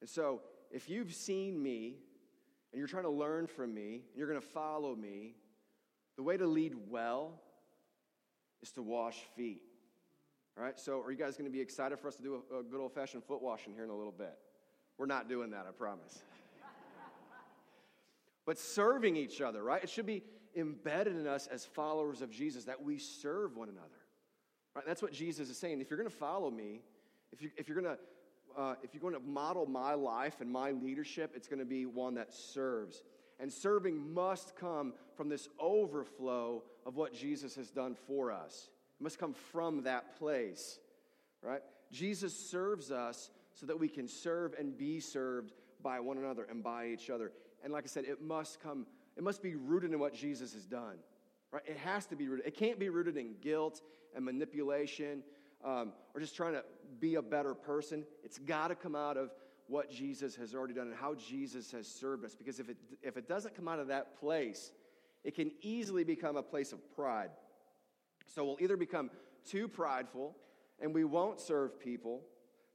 And 0.00 0.08
so, 0.08 0.42
if 0.76 0.90
you've 0.90 1.14
seen 1.14 1.62
me 1.62 1.96
and 2.70 2.78
you're 2.78 2.86
trying 2.86 3.04
to 3.04 3.10
learn 3.10 3.46
from 3.46 3.72
me 3.72 4.02
and 4.10 4.18
you're 4.18 4.28
going 4.28 4.38
to 4.38 4.46
follow 4.46 4.94
me, 4.94 5.34
the 6.16 6.22
way 6.22 6.36
to 6.36 6.46
lead 6.46 6.74
well 6.90 7.40
is 8.62 8.70
to 8.72 8.82
wash 8.82 9.16
feet. 9.34 9.62
All 10.56 10.62
right, 10.62 10.78
so 10.78 11.00
are 11.00 11.10
you 11.10 11.16
guys 11.16 11.34
going 11.38 11.50
to 11.50 11.52
be 11.52 11.62
excited 11.62 11.98
for 11.98 12.08
us 12.08 12.16
to 12.16 12.22
do 12.22 12.42
a, 12.52 12.58
a 12.58 12.62
good 12.62 12.78
old 12.78 12.92
fashioned 12.92 13.24
foot 13.24 13.40
washing 13.40 13.72
here 13.72 13.84
in 13.84 13.90
a 13.90 13.96
little 13.96 14.12
bit? 14.12 14.36
We're 14.98 15.06
not 15.06 15.30
doing 15.30 15.50
that, 15.52 15.64
I 15.66 15.70
promise. 15.70 16.18
but 18.44 18.58
serving 18.58 19.16
each 19.16 19.40
other, 19.40 19.62
right? 19.62 19.82
It 19.82 19.88
should 19.88 20.06
be 20.06 20.24
embedded 20.54 21.16
in 21.16 21.26
us 21.26 21.46
as 21.46 21.64
followers 21.64 22.20
of 22.20 22.30
Jesus 22.30 22.64
that 22.64 22.82
we 22.82 22.98
serve 22.98 23.56
one 23.56 23.70
another. 23.70 23.88
Right? 24.74 24.84
That's 24.86 25.00
what 25.00 25.12
Jesus 25.12 25.48
is 25.48 25.56
saying. 25.56 25.80
If 25.80 25.88
you're 25.88 25.98
going 25.98 26.10
to 26.10 26.16
follow 26.16 26.50
me, 26.50 26.82
if, 27.32 27.40
you, 27.40 27.50
if 27.56 27.66
you're 27.66 27.80
going 27.80 27.96
to 27.96 28.02
uh, 28.56 28.74
if 28.82 28.94
you're 28.94 29.00
going 29.00 29.14
to 29.14 29.28
model 29.28 29.66
my 29.66 29.94
life 29.94 30.40
and 30.40 30.50
my 30.50 30.70
leadership, 30.70 31.32
it's 31.34 31.48
going 31.48 31.58
to 31.58 31.64
be 31.64 31.86
one 31.86 32.14
that 32.14 32.32
serves. 32.32 33.02
And 33.38 33.52
serving 33.52 34.14
must 34.14 34.56
come 34.56 34.94
from 35.14 35.28
this 35.28 35.48
overflow 35.60 36.62
of 36.86 36.96
what 36.96 37.12
Jesus 37.12 37.54
has 37.56 37.70
done 37.70 37.94
for 38.06 38.32
us. 38.32 38.70
It 38.98 39.02
must 39.02 39.18
come 39.18 39.34
from 39.34 39.82
that 39.82 40.18
place, 40.18 40.78
right? 41.42 41.60
Jesus 41.92 42.34
serves 42.34 42.90
us 42.90 43.30
so 43.52 43.66
that 43.66 43.78
we 43.78 43.88
can 43.88 44.08
serve 44.08 44.54
and 44.58 44.76
be 44.76 45.00
served 45.00 45.52
by 45.82 46.00
one 46.00 46.18
another 46.18 46.46
and 46.48 46.62
by 46.62 46.88
each 46.88 47.10
other. 47.10 47.32
And 47.62 47.72
like 47.72 47.84
I 47.84 47.88
said, 47.88 48.04
it 48.04 48.22
must 48.22 48.60
come, 48.62 48.86
it 49.16 49.22
must 49.22 49.42
be 49.42 49.54
rooted 49.54 49.92
in 49.92 49.98
what 49.98 50.14
Jesus 50.14 50.54
has 50.54 50.64
done, 50.64 50.96
right? 51.52 51.62
It 51.66 51.76
has 51.78 52.06
to 52.06 52.16
be 52.16 52.28
rooted. 52.28 52.46
It 52.46 52.56
can't 52.56 52.78
be 52.78 52.88
rooted 52.88 53.16
in 53.16 53.34
guilt 53.40 53.82
and 54.14 54.24
manipulation 54.24 55.22
um, 55.64 55.92
or 56.14 56.20
just 56.20 56.36
trying 56.36 56.54
to 56.54 56.64
be 57.00 57.16
a 57.16 57.22
better 57.22 57.54
person. 57.54 58.04
It's 58.24 58.38
got 58.38 58.68
to 58.68 58.74
come 58.74 58.94
out 58.94 59.16
of 59.16 59.30
what 59.68 59.90
Jesus 59.90 60.36
has 60.36 60.54
already 60.54 60.74
done 60.74 60.86
and 60.86 60.96
how 60.96 61.14
Jesus 61.14 61.72
has 61.72 61.88
served 61.88 62.24
us. 62.24 62.34
Because 62.34 62.60
if 62.60 62.68
it, 62.68 62.76
if 63.02 63.16
it 63.16 63.28
doesn't 63.28 63.54
come 63.54 63.68
out 63.68 63.78
of 63.78 63.88
that 63.88 64.18
place, 64.18 64.70
it 65.24 65.34
can 65.34 65.50
easily 65.60 66.04
become 66.04 66.36
a 66.36 66.42
place 66.42 66.72
of 66.72 66.78
pride. 66.94 67.30
So 68.26 68.44
we'll 68.44 68.58
either 68.60 68.76
become 68.76 69.10
too 69.48 69.68
prideful 69.68 70.36
and 70.80 70.94
we 70.94 71.04
won't 71.04 71.40
serve 71.40 71.80
people 71.80 72.22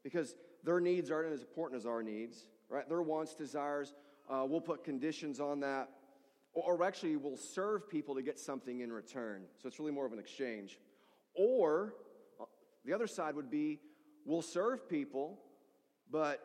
because 0.03 0.35
their 0.63 0.79
needs 0.79 1.11
aren't 1.11 1.31
as 1.31 1.41
important 1.41 1.79
as 1.79 1.85
our 1.85 2.03
needs, 2.03 2.47
right? 2.69 2.87
Their 2.87 3.01
wants, 3.01 3.35
desires, 3.35 3.93
uh, 4.29 4.45
we'll 4.47 4.61
put 4.61 4.83
conditions 4.83 5.39
on 5.39 5.59
that. 5.61 5.89
Or, 6.53 6.73
or 6.73 6.83
actually, 6.83 7.15
we'll 7.15 7.37
serve 7.37 7.89
people 7.89 8.15
to 8.15 8.21
get 8.21 8.39
something 8.39 8.81
in 8.81 8.91
return. 8.91 9.43
So 9.61 9.67
it's 9.67 9.79
really 9.79 9.91
more 9.91 10.05
of 10.05 10.13
an 10.13 10.19
exchange. 10.19 10.79
Or 11.35 11.93
the 12.85 12.93
other 12.93 13.07
side 13.07 13.35
would 13.35 13.49
be 13.49 13.79
we'll 14.25 14.41
serve 14.41 14.87
people, 14.87 15.39
but 16.09 16.39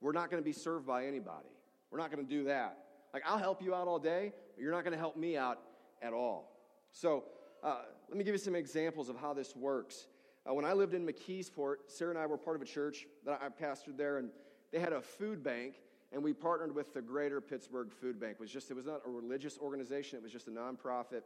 we're 0.00 0.12
not 0.12 0.30
going 0.30 0.42
to 0.42 0.44
be 0.44 0.52
served 0.52 0.86
by 0.86 1.06
anybody. 1.06 1.48
We're 1.90 1.98
not 1.98 2.10
going 2.10 2.24
to 2.24 2.30
do 2.30 2.44
that. 2.44 2.78
Like, 3.12 3.22
I'll 3.26 3.38
help 3.38 3.62
you 3.62 3.74
out 3.74 3.88
all 3.88 3.98
day, 3.98 4.32
but 4.54 4.62
you're 4.62 4.72
not 4.72 4.84
going 4.84 4.92
to 4.92 4.98
help 4.98 5.16
me 5.16 5.36
out 5.36 5.58
at 6.00 6.12
all. 6.12 6.56
So, 6.92 7.24
uh, 7.62 7.82
let 8.08 8.16
me 8.16 8.24
give 8.24 8.34
you 8.34 8.38
some 8.38 8.54
examples 8.54 9.08
of 9.08 9.16
how 9.16 9.34
this 9.34 9.54
works. 9.54 10.06
Uh, 10.48 10.54
when 10.54 10.64
I 10.64 10.72
lived 10.72 10.94
in 10.94 11.06
McKeesport, 11.06 11.76
Sarah 11.86 12.10
and 12.10 12.18
I 12.18 12.26
were 12.26 12.38
part 12.38 12.56
of 12.56 12.62
a 12.62 12.66
church 12.66 13.06
that 13.26 13.40
I 13.42 13.48
pastored 13.48 13.96
there, 13.96 14.18
and 14.18 14.30
they 14.72 14.78
had 14.78 14.92
a 14.92 15.02
food 15.02 15.42
bank, 15.42 15.74
and 16.12 16.22
we 16.22 16.32
partnered 16.32 16.74
with 16.74 16.94
the 16.94 17.02
Greater 17.02 17.40
Pittsburgh 17.40 17.92
Food 17.92 18.18
Bank. 18.18 18.34
It 18.34 18.40
was 18.40 18.50
just 18.50 18.70
it 18.70 18.74
was 18.74 18.86
not 18.86 19.02
a 19.06 19.10
religious 19.10 19.58
organization; 19.58 20.18
it 20.18 20.22
was 20.22 20.32
just 20.32 20.48
a 20.48 20.50
nonprofit, 20.50 21.22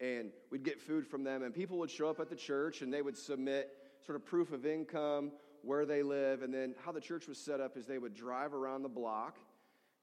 and 0.00 0.30
we'd 0.50 0.62
get 0.62 0.80
food 0.80 1.06
from 1.06 1.24
them, 1.24 1.42
and 1.42 1.54
people 1.54 1.78
would 1.78 1.90
show 1.90 2.08
up 2.08 2.20
at 2.20 2.28
the 2.28 2.36
church, 2.36 2.82
and 2.82 2.92
they 2.92 3.02
would 3.02 3.16
submit 3.16 3.70
sort 4.04 4.16
of 4.16 4.24
proof 4.24 4.52
of 4.52 4.64
income, 4.64 5.32
where 5.62 5.84
they 5.84 6.02
live, 6.02 6.42
and 6.42 6.54
then 6.54 6.74
how 6.84 6.92
the 6.92 7.00
church 7.00 7.26
was 7.26 7.36
set 7.36 7.60
up 7.60 7.76
is 7.76 7.86
they 7.86 7.98
would 7.98 8.14
drive 8.14 8.54
around 8.54 8.82
the 8.82 8.88
block, 8.88 9.38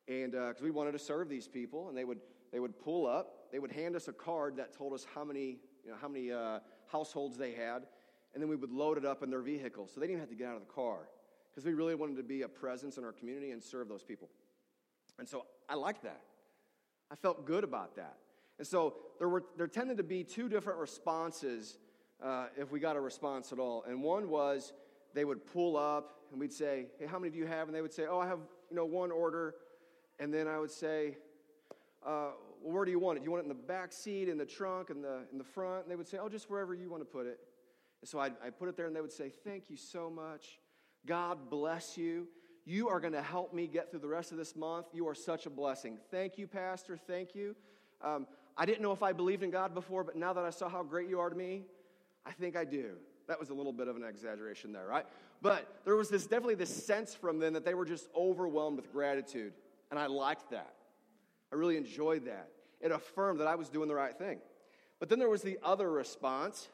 and 0.07 0.33
because 0.33 0.61
uh, 0.61 0.65
we 0.65 0.71
wanted 0.71 0.91
to 0.91 0.99
serve 0.99 1.29
these 1.29 1.47
people, 1.47 1.89
and 1.89 1.97
they 1.97 2.05
would 2.05 2.19
they 2.51 2.59
would 2.59 2.77
pull 2.77 3.07
up, 3.07 3.51
they 3.51 3.59
would 3.59 3.71
hand 3.71 3.95
us 3.95 4.07
a 4.07 4.13
card 4.13 4.57
that 4.57 4.73
told 4.73 4.93
us 4.93 5.05
how 5.15 5.23
many 5.23 5.57
you 5.83 5.91
know 5.91 5.95
how 6.01 6.07
many 6.07 6.31
uh, 6.31 6.59
households 6.87 7.37
they 7.37 7.51
had 7.51 7.83
and 8.35 8.41
then 8.41 8.49
we 8.49 8.57
would 8.57 8.71
load 8.71 8.97
it 8.97 9.05
up 9.05 9.23
in 9.23 9.29
their 9.29 9.41
vehicle. 9.41 9.87
So 9.87 10.01
they 10.01 10.07
didn't 10.07 10.19
have 10.19 10.29
to 10.29 10.35
get 10.35 10.49
out 10.49 10.55
of 10.55 10.67
the 10.67 10.73
car 10.73 11.07
because 11.49 11.65
we 11.65 11.73
really 11.73 11.95
wanted 11.95 12.17
to 12.17 12.23
be 12.23 12.41
a 12.41 12.49
presence 12.49 12.97
in 12.97 13.05
our 13.05 13.13
community 13.13 13.51
and 13.51 13.63
serve 13.63 13.87
those 13.87 14.03
people. 14.03 14.29
And 15.17 15.27
so 15.27 15.45
I 15.69 15.75
liked 15.75 16.03
that. 16.03 16.21
I 17.09 17.15
felt 17.15 17.45
good 17.45 17.63
about 17.63 17.95
that. 17.95 18.17
And 18.57 18.67
so 18.67 18.95
there, 19.19 19.29
were, 19.29 19.43
there 19.57 19.67
tended 19.67 19.97
to 19.97 20.03
be 20.03 20.23
two 20.23 20.49
different 20.49 20.79
responses 20.79 21.77
uh, 22.23 22.47
if 22.57 22.71
we 22.71 22.79
got 22.79 22.95
a 22.95 23.01
response 23.01 23.51
at 23.51 23.59
all. 23.59 23.83
And 23.87 24.01
one 24.01 24.29
was 24.29 24.73
they 25.13 25.25
would 25.25 25.45
pull 25.45 25.77
up 25.77 26.19
and 26.31 26.39
we'd 26.39 26.53
say, 26.53 26.87
Hey, 26.99 27.05
how 27.05 27.19
many 27.19 27.31
do 27.31 27.37
you 27.37 27.45
have? 27.45 27.67
And 27.67 27.75
they 27.75 27.81
would 27.81 27.93
say, 27.93 28.05
Oh, 28.09 28.19
I 28.19 28.27
have 28.27 28.39
you 28.69 28.75
know 28.75 28.85
one 28.85 29.11
order. 29.11 29.55
And 30.19 30.33
then 30.33 30.47
I 30.47 30.59
would 30.59 30.71
say, 30.71 31.17
uh, 32.05 32.29
where 32.61 32.85
do 32.85 32.91
you 32.91 32.99
want 32.99 33.17
it? 33.17 33.21
Do 33.21 33.25
you 33.25 33.31
want 33.31 33.41
it 33.41 33.49
in 33.49 33.49
the 33.49 33.63
back 33.63 33.91
seat, 33.91 34.29
in 34.29 34.37
the 34.37 34.45
trunk, 34.45 34.89
in 34.89 35.01
the, 35.01 35.19
in 35.31 35.37
the 35.37 35.43
front? 35.43 35.83
And 35.83 35.91
they 35.91 35.95
would 35.95 36.07
say, 36.07 36.17
Oh, 36.21 36.29
just 36.29 36.49
wherever 36.49 36.73
you 36.73 36.89
want 36.89 37.01
to 37.01 37.05
put 37.05 37.25
it. 37.25 37.39
And 38.01 38.09
so 38.09 38.19
I'd, 38.19 38.33
I'd 38.43 38.57
put 38.57 38.69
it 38.69 38.77
there 38.77 38.87
and 38.87 38.95
they 38.95 39.01
would 39.01 39.11
say, 39.11 39.29
Thank 39.43 39.69
you 39.69 39.77
so 39.77 40.09
much. 40.09 40.59
God 41.05 41.49
bless 41.49 41.97
you. 41.97 42.27
You 42.65 42.89
are 42.89 42.99
going 42.99 43.13
to 43.13 43.21
help 43.21 43.53
me 43.53 43.67
get 43.67 43.91
through 43.91 43.99
the 43.99 44.07
rest 44.07 44.31
of 44.31 44.37
this 44.37 44.55
month. 44.55 44.87
You 44.91 45.07
are 45.07 45.13
such 45.13 45.45
a 45.45 45.51
blessing. 45.51 45.99
Thank 46.09 46.37
you, 46.37 46.47
Pastor. 46.47 46.97
Thank 46.97 47.35
you. 47.35 47.55
Um, 48.03 48.25
I 48.57 48.65
didn't 48.65 48.81
know 48.81 48.91
if 48.91 49.03
I 49.03 49.11
believed 49.11 49.43
in 49.43 49.51
God 49.51 49.73
before, 49.73 50.03
but 50.03 50.15
now 50.15 50.33
that 50.33 50.45
I 50.45 50.49
saw 50.49 50.69
how 50.69 50.83
great 50.83 51.09
you 51.09 51.19
are 51.19 51.29
to 51.29 51.35
me, 51.35 51.63
I 52.25 52.31
think 52.31 52.55
I 52.55 52.63
do. 52.63 52.93
That 53.27 53.39
was 53.39 53.49
a 53.49 53.53
little 53.53 53.73
bit 53.73 53.87
of 53.87 53.95
an 53.95 54.03
exaggeration 54.03 54.71
there, 54.71 54.85
right? 54.85 55.05
But 55.41 55.81
there 55.83 55.95
was 55.95 56.09
this 56.09 56.23
definitely 56.23 56.55
this 56.55 56.85
sense 56.85 57.13
from 57.13 57.39
them 57.39 57.53
that 57.53 57.65
they 57.65 57.73
were 57.73 57.85
just 57.85 58.07
overwhelmed 58.15 58.77
with 58.77 58.91
gratitude. 58.91 59.53
And 59.91 59.99
I 59.99 60.07
liked 60.07 60.51
that. 60.51 60.73
I 61.51 61.55
really 61.55 61.77
enjoyed 61.77 62.25
that. 62.25 62.49
It 62.81 62.91
affirmed 62.91 63.39
that 63.39 63.47
I 63.47 63.55
was 63.55 63.69
doing 63.69 63.87
the 63.87 63.95
right 63.95 64.17
thing. 64.17 64.39
But 64.99 65.09
then 65.09 65.19
there 65.19 65.29
was 65.29 65.41
the 65.41 65.57
other 65.63 65.89
response 65.91 66.67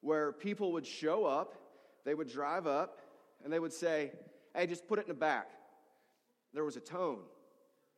where 0.00 0.32
people 0.32 0.72
would 0.72 0.86
show 0.86 1.24
up, 1.24 1.54
they 2.04 2.14
would 2.14 2.30
drive 2.30 2.66
up, 2.66 3.00
and 3.44 3.52
they 3.52 3.58
would 3.58 3.72
say, 3.72 4.12
Hey, 4.54 4.66
just 4.66 4.86
put 4.88 4.98
it 4.98 5.02
in 5.02 5.08
the 5.08 5.14
back. 5.14 5.50
There 6.54 6.64
was 6.64 6.76
a 6.76 6.80
tone. 6.80 7.18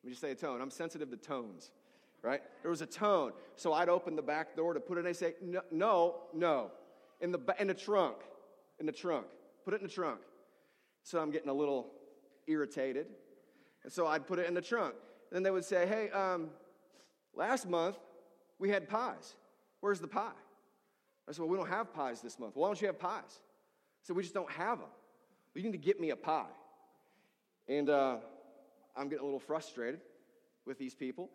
Let 0.02 0.04
me 0.04 0.10
just 0.10 0.20
say 0.20 0.30
a 0.30 0.34
tone. 0.34 0.60
I'm 0.60 0.70
sensitive 0.70 1.10
to 1.10 1.16
tones, 1.16 1.70
right? 2.22 2.40
There 2.62 2.70
was 2.70 2.82
a 2.82 2.86
tone. 2.86 3.32
So 3.56 3.72
I'd 3.72 3.88
open 3.88 4.16
the 4.16 4.22
back 4.22 4.56
door 4.56 4.74
to 4.74 4.80
put 4.80 4.98
it, 4.98 5.00
and 5.00 5.08
they 5.08 5.12
say, 5.12 5.34
No, 5.42 5.62
no, 5.70 6.16
no. 6.34 6.70
In 7.20 7.32
the, 7.32 7.40
in 7.58 7.68
the 7.68 7.74
trunk. 7.74 8.16
In 8.78 8.86
the 8.86 8.92
trunk. 8.92 9.26
Put 9.64 9.74
it 9.74 9.80
in 9.80 9.86
the 9.86 9.92
trunk. 9.92 10.20
So 11.02 11.20
I'm 11.20 11.30
getting 11.30 11.48
a 11.48 11.54
little 11.54 11.92
irritated. 12.46 13.06
And 13.84 13.92
so 13.92 14.06
I'd 14.06 14.26
put 14.26 14.38
it 14.38 14.46
in 14.46 14.54
the 14.54 14.60
trunk. 14.60 14.94
Then 15.30 15.42
they 15.42 15.50
would 15.50 15.64
say, 15.64 15.86
Hey, 15.86 16.10
um, 16.10 16.50
last 17.34 17.68
month 17.68 17.96
we 18.58 18.70
had 18.70 18.88
pies. 18.88 19.34
Where's 19.80 20.00
the 20.00 20.08
pie? 20.08 20.32
I 21.28 21.32
said, 21.32 21.40
Well, 21.40 21.48
we 21.48 21.56
don't 21.56 21.68
have 21.68 21.92
pies 21.94 22.20
this 22.20 22.38
month. 22.38 22.56
Why 22.56 22.68
don't 22.68 22.80
you 22.80 22.86
have 22.88 22.98
pies? 22.98 23.22
I 23.28 24.02
said, 24.02 24.16
We 24.16 24.22
just 24.22 24.34
don't 24.34 24.50
have 24.50 24.78
them. 24.78 24.88
Well, 25.54 25.62
you 25.62 25.70
need 25.70 25.72
to 25.72 25.84
get 25.84 26.00
me 26.00 26.10
a 26.10 26.16
pie. 26.16 26.50
And 27.68 27.88
uh, 27.88 28.16
I'm 28.96 29.08
getting 29.08 29.22
a 29.22 29.24
little 29.24 29.40
frustrated 29.40 30.00
with 30.66 30.78
these 30.78 30.94
people. 30.94 31.30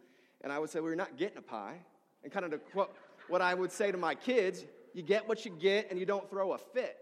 And 0.46 0.54
I 0.54 0.60
would 0.60 0.70
say, 0.70 0.80
Well, 0.80 0.90
you're 0.90 0.96
not 0.96 1.18
getting 1.18 1.38
a 1.38 1.42
pie. 1.42 1.76
And 2.24 2.32
kind 2.32 2.46
of 2.46 2.52
to 2.52 2.60
quote 2.60 2.96
what 3.28 3.42
I 3.42 3.56
would 3.56 3.72
say 3.72 3.92
to 3.92 3.98
my 3.98 4.14
kids, 4.14 4.64
you 4.94 5.02
get 5.02 5.28
what 5.28 5.44
you 5.44 5.52
get 5.52 5.90
and 5.90 6.00
you 6.00 6.06
don't 6.06 6.30
throw 6.30 6.54
a 6.54 6.58
fit. 6.58 6.98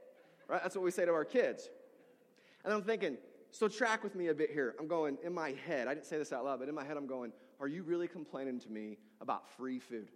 Right? 0.47 0.61
That's 0.63 0.75
what 0.75 0.83
we 0.83 0.91
say 0.91 1.05
to 1.05 1.11
our 1.11 1.25
kids. 1.25 1.69
And 2.63 2.73
I'm 2.73 2.81
thinking, 2.81 3.17
so 3.51 3.67
track 3.67 4.01
with 4.01 4.15
me 4.15 4.29
a 4.29 4.33
bit 4.33 4.49
here. 4.51 4.75
I'm 4.79 4.87
going 4.87 5.17
in 5.23 5.33
my 5.33 5.53
head, 5.67 5.89
I 5.89 5.93
didn't 5.93 6.05
say 6.05 6.17
this 6.17 6.31
out 6.31 6.45
loud, 6.45 6.59
but 6.59 6.69
in 6.69 6.73
my 6.73 6.85
head, 6.85 6.95
I'm 6.95 7.05
going, 7.05 7.33
Are 7.59 7.67
you 7.67 7.83
really 7.83 8.07
complaining 8.07 8.61
to 8.61 8.69
me 8.71 8.97
about 9.19 9.49
free 9.57 9.79
food? 9.79 10.09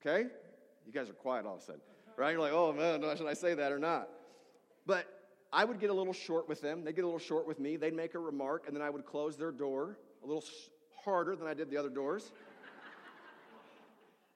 Okay? 0.00 0.28
You 0.86 0.92
guys 0.92 1.10
are 1.10 1.14
quiet 1.14 1.44
all 1.44 1.56
of 1.56 1.60
a 1.60 1.64
sudden, 1.64 1.82
right? 2.16 2.30
You're 2.30 2.40
like, 2.40 2.52
oh 2.52 2.72
man, 2.72 3.02
should 3.16 3.28
I 3.28 3.34
say 3.34 3.54
that 3.54 3.70
or 3.70 3.78
not? 3.78 4.08
But 4.86 5.06
I 5.52 5.64
would 5.66 5.78
get 5.78 5.90
a 5.90 5.94
little 5.94 6.14
short 6.14 6.48
with 6.48 6.62
them. 6.62 6.84
They'd 6.84 6.96
get 6.96 7.04
a 7.04 7.06
little 7.06 7.20
short 7.20 7.46
with 7.46 7.60
me. 7.60 7.76
They'd 7.76 7.94
make 7.94 8.14
a 8.14 8.18
remark, 8.18 8.64
and 8.66 8.74
then 8.74 8.82
I 8.82 8.88
would 8.88 9.04
close 9.04 9.36
their 9.36 9.52
door 9.52 9.98
a 10.24 10.26
little 10.26 10.42
harder 11.04 11.36
than 11.36 11.46
I 11.46 11.54
did 11.54 11.70
the 11.70 11.76
other 11.76 11.88
doors. 11.88 12.30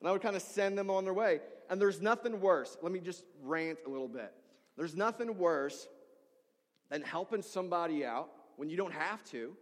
and 0.01 0.09
I 0.09 0.13
would 0.13 0.23
kind 0.23 0.37
of 0.37 0.43
send 0.43 0.77
them 0.77 0.91
on 0.91 1.05
their 1.05 1.15
way. 1.15 1.41
And 1.69 1.81
there's 1.81 2.01
nothing 2.01 2.41
worse. 2.41 2.77
Let 2.83 2.93
me 2.93 3.01
just 3.01 3.25
rant 3.43 3.79
a 3.87 3.91
little 3.91 4.09
bit. 4.09 4.33
There's 4.77 4.95
nothing 4.95 5.37
worse 5.39 5.89
than 6.91 7.03
helping 7.03 7.43
somebody 7.43 8.05
out 8.05 8.29
when 8.57 8.71
you 8.71 8.77
don't 8.77 8.93
have 8.93 9.25
to, 9.25 9.57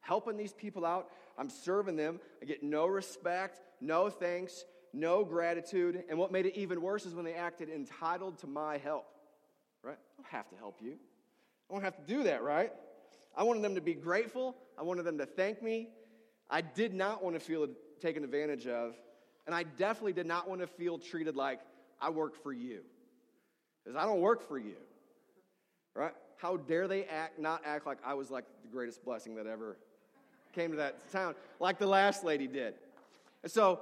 helping 0.00 0.36
these 0.36 0.52
people 0.52 0.84
out. 0.84 1.08
I'm 1.38 1.50
serving 1.50 1.96
them. 1.96 2.20
I 2.40 2.46
get 2.46 2.62
no 2.62 2.86
respect, 2.86 3.60
no 3.80 4.08
thanks, 4.08 4.64
no 4.92 5.24
gratitude. 5.24 6.04
And 6.08 6.18
what 6.18 6.32
made 6.32 6.46
it 6.46 6.56
even 6.56 6.80
worse 6.80 7.06
is 7.06 7.14
when 7.14 7.24
they 7.24 7.34
acted 7.34 7.68
entitled 7.68 8.38
to 8.38 8.46
my 8.46 8.78
help. 8.78 9.06
Right? 9.82 9.98
I 9.98 10.22
don't 10.22 10.30
have 10.30 10.48
to 10.50 10.56
help 10.56 10.78
you. 10.80 10.96
I 11.68 11.74
don't 11.74 11.82
have 11.82 11.96
to 11.96 12.02
do 12.02 12.24
that, 12.24 12.42
right? 12.42 12.72
I 13.36 13.44
wanted 13.44 13.62
them 13.62 13.74
to 13.74 13.80
be 13.80 13.94
grateful. 13.94 14.56
I 14.78 14.82
wanted 14.82 15.04
them 15.04 15.18
to 15.18 15.26
thank 15.26 15.62
me. 15.62 15.88
I 16.52 16.60
did 16.60 16.92
not 16.92 17.24
want 17.24 17.34
to 17.34 17.40
feel 17.40 17.66
taken 18.00 18.22
advantage 18.22 18.66
of. 18.66 18.94
And 19.46 19.54
I 19.54 19.62
definitely 19.64 20.12
did 20.12 20.26
not 20.26 20.48
want 20.48 20.60
to 20.60 20.66
feel 20.66 20.98
treated 20.98 21.34
like 21.34 21.60
I 22.00 22.10
work 22.10 22.40
for 22.42 22.52
you. 22.52 22.82
Because 23.82 23.96
I 23.96 24.04
don't 24.04 24.20
work 24.20 24.46
for 24.46 24.58
you. 24.58 24.76
Right? 25.94 26.12
How 26.36 26.58
dare 26.58 26.86
they 26.86 27.04
act, 27.04 27.38
not 27.38 27.62
act 27.64 27.86
like 27.86 27.98
I 28.04 28.14
was 28.14 28.30
like 28.30 28.44
the 28.62 28.68
greatest 28.68 29.04
blessing 29.04 29.34
that 29.36 29.46
ever 29.46 29.78
came 30.54 30.70
to 30.72 30.76
that 30.76 31.10
town, 31.10 31.34
like 31.58 31.78
the 31.78 31.86
last 31.86 32.24
lady 32.24 32.46
did. 32.46 32.74
And 33.42 33.50
so 33.50 33.80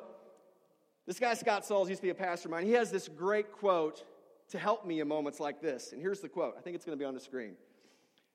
this 1.07 1.19
guy, 1.19 1.35
Scott 1.35 1.67
Sauls, 1.67 1.89
used 1.89 2.01
to 2.01 2.07
be 2.07 2.11
a 2.11 2.15
pastor 2.15 2.49
of 2.49 2.53
mine. 2.53 2.67
He 2.67 2.73
has 2.73 2.91
this 2.91 3.09
great 3.09 3.53
quote 3.53 4.05
to 4.51 4.59
help 4.59 4.87
me 4.87 5.01
in 5.01 5.09
moments 5.09 5.41
like 5.41 5.61
this. 5.61 5.93
And 5.93 6.01
here's 6.01 6.21
the 6.21 6.29
quote. 6.29 6.55
I 6.57 6.61
think 6.61 6.77
it's 6.77 6.85
going 6.85 6.97
to 6.97 7.03
be 7.03 7.07
on 7.07 7.15
the 7.15 7.21
screen. 7.21 7.51
It 7.51 7.57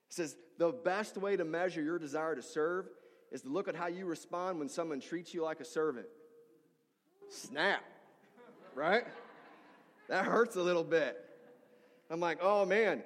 says, 0.09 0.35
The 0.57 0.71
best 0.71 1.17
way 1.17 1.37
to 1.37 1.45
measure 1.45 1.81
your 1.81 1.97
desire 1.97 2.35
to 2.35 2.41
serve 2.41 2.87
is 3.31 3.41
to 3.41 3.49
look 3.49 3.67
at 3.67 3.75
how 3.75 3.87
you 3.87 4.05
respond 4.05 4.59
when 4.59 4.69
someone 4.69 4.99
treats 4.99 5.33
you 5.33 5.43
like 5.43 5.59
a 5.59 5.65
servant. 5.65 6.07
Snap, 7.29 7.83
right? 8.73 9.05
That 10.09 10.25
hurts 10.25 10.55
a 10.55 10.61
little 10.61 10.83
bit. 10.83 11.17
I'm 12.09 12.19
like, 12.19 12.39
oh 12.41 12.65
man, 12.65 13.03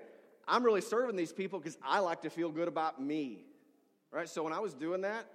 I'm 0.48 0.64
really 0.64 0.82
serving 0.82 1.16
these 1.16 1.32
people 1.32 1.60
because 1.60 1.78
I 1.84 2.00
like 2.00 2.22
to 2.24 2.30
feel 2.30 2.50
good 2.50 2.68
about 2.68 3.02
me, 3.02 3.46
right? 4.12 4.28
So 4.28 4.44
when 4.44 4.54
I 4.54 4.60
was 4.60 4.74
doing 4.74 5.02
that, 5.02 5.26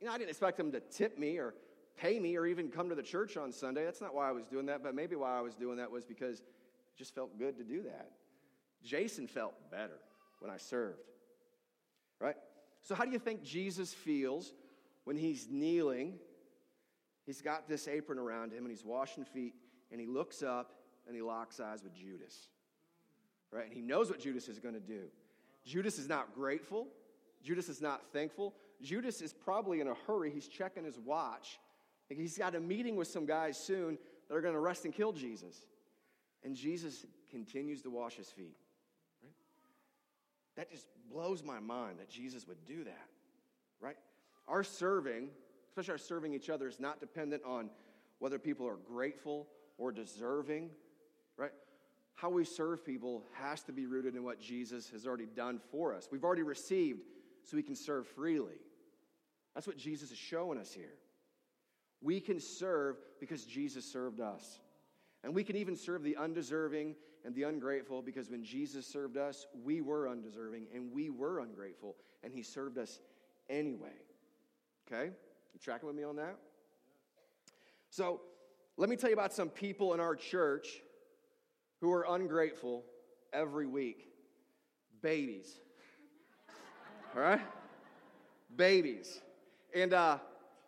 you 0.00 0.06
know, 0.06 0.12
I 0.12 0.18
didn't 0.18 0.30
expect 0.30 0.56
them 0.56 0.72
to 0.72 0.80
tip 0.80 1.18
me 1.18 1.38
or 1.38 1.54
pay 1.96 2.18
me 2.18 2.36
or 2.36 2.46
even 2.46 2.70
come 2.70 2.88
to 2.88 2.94
the 2.94 3.02
church 3.02 3.36
on 3.36 3.52
Sunday. 3.52 3.84
That's 3.84 4.00
not 4.00 4.14
why 4.14 4.28
I 4.28 4.32
was 4.32 4.44
doing 4.46 4.66
that, 4.66 4.82
but 4.82 4.94
maybe 4.94 5.16
why 5.16 5.36
I 5.36 5.40
was 5.40 5.54
doing 5.54 5.76
that 5.76 5.90
was 5.90 6.04
because 6.04 6.40
it 6.40 6.96
just 6.96 7.14
felt 7.14 7.38
good 7.38 7.56
to 7.58 7.64
do 7.64 7.82
that. 7.82 8.10
Jason 8.82 9.26
felt 9.26 9.54
better 9.70 9.98
when 10.40 10.50
I 10.50 10.56
served, 10.56 10.98
right? 12.20 12.36
So, 12.84 12.94
how 12.94 13.04
do 13.04 13.10
you 13.10 13.18
think 13.18 13.42
Jesus 13.42 13.92
feels 13.92 14.52
when 15.04 15.16
he's 15.16 15.48
kneeling? 15.50 16.18
He's 17.24 17.40
got 17.40 17.66
this 17.66 17.88
apron 17.88 18.18
around 18.18 18.52
him 18.52 18.58
and 18.58 18.68
he's 18.68 18.84
washing 18.84 19.24
feet, 19.24 19.54
and 19.90 19.98
he 19.98 20.06
looks 20.06 20.42
up 20.42 20.74
and 21.06 21.16
he 21.16 21.22
locks 21.22 21.58
eyes 21.60 21.82
with 21.82 21.94
Judas, 21.94 22.48
right? 23.50 23.64
And 23.64 23.72
he 23.72 23.80
knows 23.80 24.10
what 24.10 24.20
Judas 24.20 24.48
is 24.48 24.58
going 24.58 24.74
to 24.74 24.80
do. 24.80 25.04
Judas 25.64 25.98
is 25.98 26.08
not 26.08 26.34
grateful. 26.34 26.86
Judas 27.42 27.70
is 27.70 27.80
not 27.80 28.02
thankful. 28.12 28.54
Judas 28.82 29.22
is 29.22 29.32
probably 29.32 29.80
in 29.80 29.88
a 29.88 29.94
hurry. 30.06 30.30
He's 30.30 30.48
checking 30.48 30.84
his 30.84 30.98
watch. 30.98 31.58
He's 32.10 32.36
got 32.36 32.54
a 32.54 32.60
meeting 32.60 32.96
with 32.96 33.08
some 33.08 33.24
guys 33.24 33.56
soon 33.56 33.98
that 34.28 34.34
are 34.34 34.42
going 34.42 34.54
to 34.54 34.60
arrest 34.60 34.84
and 34.84 34.94
kill 34.94 35.12
Jesus. 35.12 35.66
And 36.42 36.54
Jesus 36.54 37.06
continues 37.30 37.80
to 37.82 37.90
wash 37.90 38.16
his 38.16 38.28
feet. 38.28 38.56
That 40.56 40.70
just 40.70 40.86
blows 41.10 41.42
my 41.42 41.60
mind 41.60 41.98
that 41.98 42.08
Jesus 42.08 42.46
would 42.46 42.64
do 42.66 42.84
that. 42.84 43.06
Right? 43.80 43.96
Our 44.48 44.62
serving, 44.62 45.28
especially 45.68 45.92
our 45.92 45.98
serving 45.98 46.34
each 46.34 46.50
other, 46.50 46.68
is 46.68 46.78
not 46.78 47.00
dependent 47.00 47.42
on 47.44 47.70
whether 48.18 48.38
people 48.38 48.66
are 48.66 48.76
grateful 48.76 49.48
or 49.78 49.90
deserving. 49.92 50.70
Right? 51.36 51.52
How 52.14 52.30
we 52.30 52.44
serve 52.44 52.84
people 52.84 53.24
has 53.34 53.62
to 53.64 53.72
be 53.72 53.86
rooted 53.86 54.14
in 54.14 54.22
what 54.22 54.40
Jesus 54.40 54.88
has 54.90 55.06
already 55.06 55.26
done 55.26 55.60
for 55.70 55.92
us. 55.92 56.08
We've 56.10 56.24
already 56.24 56.42
received, 56.42 57.00
so 57.42 57.56
we 57.56 57.62
can 57.62 57.74
serve 57.74 58.06
freely. 58.06 58.60
That's 59.54 59.66
what 59.66 59.76
Jesus 59.76 60.10
is 60.10 60.18
showing 60.18 60.58
us 60.58 60.72
here. 60.72 60.94
We 62.00 62.20
can 62.20 62.38
serve 62.38 62.96
because 63.18 63.44
Jesus 63.44 63.84
served 63.90 64.20
us. 64.20 64.60
And 65.22 65.34
we 65.34 65.42
can 65.42 65.56
even 65.56 65.74
serve 65.74 66.02
the 66.02 66.16
undeserving 66.16 66.96
and 67.24 67.34
the 67.34 67.44
ungrateful 67.44 68.02
because 68.02 68.30
when 68.30 68.44
Jesus 68.44 68.86
served 68.86 69.16
us, 69.16 69.46
we 69.64 69.80
were 69.80 70.08
undeserving 70.08 70.66
and 70.74 70.92
we 70.92 71.10
were 71.10 71.40
ungrateful, 71.40 71.96
and 72.22 72.32
he 72.32 72.42
served 72.42 72.78
us 72.78 73.00
anyway. 73.48 73.94
Okay? 74.86 75.10
You 75.52 75.60
tracking 75.60 75.86
with 75.86 75.96
me 75.96 76.04
on 76.04 76.16
that? 76.16 76.36
So, 77.90 78.20
let 78.76 78.90
me 78.90 78.96
tell 78.96 79.08
you 79.08 79.14
about 79.14 79.32
some 79.32 79.48
people 79.48 79.94
in 79.94 80.00
our 80.00 80.16
church 80.16 80.82
who 81.80 81.92
are 81.92 82.04
ungrateful 82.08 82.84
every 83.32 83.66
week. 83.66 84.08
Babies. 85.00 85.60
All 87.14 87.22
right? 87.22 87.40
Babies. 88.56 89.20
And 89.74 89.92
uh, 89.92 90.18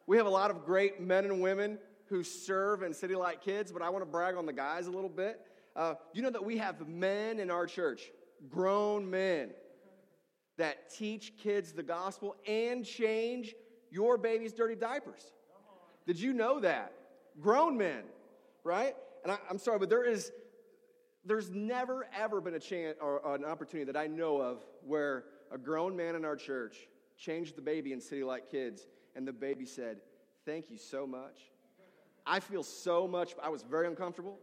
we 0.07 0.17
have 0.19 0.27
a 0.27 0.31
lot 0.31 0.53
of 0.53 0.65
great 0.65 1.01
men 1.01 1.25
and 1.25 1.41
women 1.41 1.79
who 2.07 2.23
serve 2.23 2.83
in 2.83 2.95
City 2.95 3.17
Light 3.17 3.41
Kids, 3.41 3.73
but 3.73 3.83
I 3.83 3.91
want 3.91 4.03
to 4.03 4.11
brag 4.11 4.37
on 4.37 4.47
the 4.47 4.53
guys 4.53 4.87
a 4.87 4.91
little 4.91 5.09
bit. 5.09 5.41
Uh, 5.77 5.95
you 6.15 6.23
know 6.23 6.31
that 6.31 6.45
we 6.45 6.57
have 6.57 6.89
men 6.89 7.39
in 7.39 7.51
our 7.51 7.67
church, 7.67 8.11
grown 8.49 9.09
men, 9.09 9.51
that 10.57 10.91
teach 10.91 11.35
kids 11.37 11.73
the 11.73 11.83
gospel 11.83 12.35
and 12.49 12.85
change 12.85 13.55
your 13.91 14.17
baby's 14.17 14.55
dirty 14.55 14.75
diapers. 14.75 15.33
Did 16.07 16.19
you 16.19 16.33
know 16.33 16.61
that? 16.61 16.93
Grown 17.41 17.77
men, 17.77 18.05
right? 18.65 18.97
And 19.23 19.33
I, 19.33 19.39
am 19.51 19.59
sorry, 19.59 19.79
but 19.79 19.91
there 19.91 20.05
is, 20.05 20.33
there's 21.27 21.51
never 21.51 22.07
ever 22.19 22.41
been 22.41 22.55
a 22.55 22.61
chance 22.61 22.97
or 23.03 23.21
an 23.35 23.45
opportunity 23.45 23.91
that 23.93 23.99
I 23.99 24.07
know 24.07 24.39
of 24.41 24.65
where 24.83 25.25
a 25.53 25.59
grown 25.59 25.95
man 25.95 26.15
in 26.15 26.25
our 26.25 26.37
church 26.37 26.89
changed 27.19 27.55
the 27.55 27.63
baby 27.63 27.93
in 27.93 28.01
City 28.01 28.25
Light 28.25 28.49
Kids 28.51 28.87
and 29.15 29.29
the 29.29 29.33
baby 29.33 29.67
said, 29.67 29.99
Thank 30.47 30.71
you 30.71 30.79
so 30.79 31.07
much. 31.07 31.51
I 32.25 32.41
feel 32.41 32.63
so 32.63 33.07
much, 33.07 33.35
I 33.43 33.51
was 33.51 33.63
very 33.63 33.87
uncomfortable. 33.87 34.39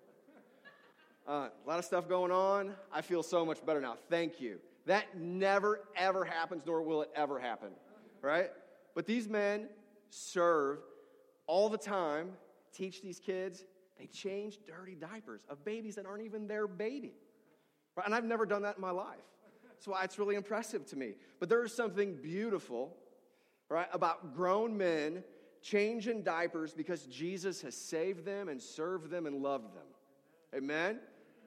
Uh, 1.27 1.47
a 1.65 1.67
lot 1.67 1.79
of 1.79 1.86
stuff 1.86 2.09
going 2.09 2.31
on. 2.31 2.73
I 2.91 3.01
feel 3.01 3.23
so 3.23 3.45
much 3.45 3.65
better 3.65 3.79
now. 3.79 3.95
Thank 4.09 4.41
you. 4.41 4.59
That 4.86 5.17
never, 5.17 5.81
ever 5.95 6.25
happens, 6.25 6.63
nor 6.65 6.81
will 6.81 7.01
it 7.01 7.09
ever 7.15 7.39
happen, 7.39 7.69
right? 8.21 8.49
But 8.95 9.05
these 9.05 9.29
men 9.29 9.69
serve 10.09 10.79
all 11.47 11.69
the 11.69 11.77
time, 11.77 12.31
teach 12.73 13.01
these 13.01 13.19
kids. 13.19 13.63
They 13.97 14.07
change 14.07 14.59
dirty 14.67 14.95
diapers 14.95 15.41
of 15.49 15.63
babies 15.63 15.95
that 15.95 16.05
aren't 16.05 16.23
even 16.23 16.47
their 16.47 16.67
baby. 16.67 17.13
Right? 17.95 18.05
And 18.05 18.13
I've 18.13 18.25
never 18.25 18.45
done 18.45 18.63
that 18.63 18.75
in 18.75 18.81
my 18.81 18.91
life. 18.91 19.17
That's 19.69 19.88
why 19.88 20.03
it's 20.03 20.19
really 20.19 20.36
impressive 20.36 20.86
to 20.88 20.95
me. 20.97 21.13
But 21.39 21.49
there 21.49 21.63
is 21.63 21.73
something 21.73 22.15
beautiful 22.15 22.95
right, 23.69 23.88
about 23.93 24.36
grown 24.36 24.77
men 24.77 25.23
changing 25.62 26.23
diapers 26.23 26.73
because 26.73 27.03
Jesus 27.03 27.62
has 27.62 27.75
saved 27.75 28.25
them 28.25 28.49
and 28.49 28.62
served 28.62 29.09
them 29.09 29.25
and 29.25 29.41
loved 29.41 29.73
them. 29.75 29.86
Amen? 30.55 30.99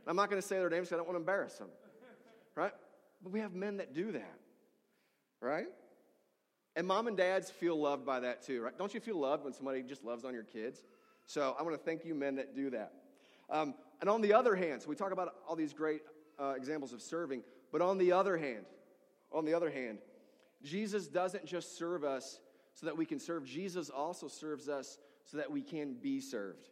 I'm 0.07 0.17
not 0.17 0.31
going 0.31 0.41
to 0.41 0.47
say 0.47 0.59
their 0.59 0.71
names 0.71 0.89
because 0.89 0.93
I 0.95 0.97
don't 0.97 1.07
want 1.07 1.17
to 1.17 1.21
embarrass 1.21 1.55
them, 1.55 1.69
right? 2.55 2.73
But 3.23 3.33
we 3.33 3.41
have 3.41 3.55
men 3.55 3.79
that 3.79 3.95
do 3.95 4.13
that, 4.13 4.39
right? 5.41 5.67
And 6.77 6.87
mom 6.87 7.09
and 7.09 7.17
dads 7.17 7.51
feel 7.51 7.81
loved 7.81 8.05
by 8.05 8.21
that 8.21 8.43
too, 8.43 8.63
right? 8.63 8.77
Don't 8.77 8.93
you 8.93 9.01
feel 9.01 9.19
loved 9.19 9.45
when 9.45 9.53
somebody 9.53 9.83
just 9.83 10.05
loves 10.05 10.25
on 10.25 10.35
your 10.35 10.45
kids? 10.45 10.83
So 11.27 11.57
I 11.59 11.63
want 11.63 11.75
to 11.75 11.83
thank 11.83 12.05
you, 12.05 12.15
men 12.15 12.37
that 12.37 12.55
do 12.55 12.71
that. 12.71 12.93
Um, 13.51 13.75
and 14.01 14.11
on 14.11 14.21
the 14.21 14.33
other 14.33 14.55
hand, 14.55 14.83
so 14.83 14.89
we 14.89 14.95
talk 14.95 15.13
about 15.13 15.35
all 15.49 15.57
these 15.57 15.73
great 15.73 16.03
uh, 16.39 16.55
examples 16.57 16.93
of 16.93 17.01
serving, 17.01 17.43
but 17.73 17.81
on 17.81 17.99
the 17.99 18.13
other 18.13 18.37
hand, 18.37 18.67
on 19.33 19.45
the 19.45 19.55
other 19.55 19.71
hand, 19.71 19.99
Jesus 20.63 21.07
doesn't 21.07 21.47
just 21.47 21.77
serve 21.79 22.05
us 22.05 22.41
so 22.75 22.87
that 22.87 22.97
we 22.97 23.07
can 23.07 23.19
serve, 23.19 23.45
Jesus 23.45 23.89
also 23.89 24.29
serves 24.29 24.69
us 24.69 24.99
so 25.25 25.39
that 25.39 25.51
we 25.51 25.63
can 25.63 25.95
be 25.95 26.21
served. 26.21 26.69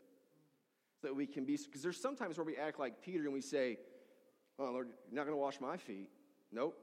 That 1.05 1.15
we 1.15 1.27
can 1.27 1.45
be, 1.45 1.57
because 1.57 1.83
there's 1.83 2.01
sometimes 2.01 2.37
where 2.37 2.45
we 2.45 2.57
act 2.57 2.81
like 2.81 3.01
Peter 3.01 3.25
and 3.25 3.33
we 3.33 3.41
say, 3.41 3.79
Oh, 4.59 4.65
Lord, 4.65 4.89
you're 5.09 5.17
not 5.17 5.27
going 5.27 5.37
to 5.37 5.41
wash 5.41 5.61
my 5.61 5.77
feet. 5.77 6.11
Nope. 6.53 6.77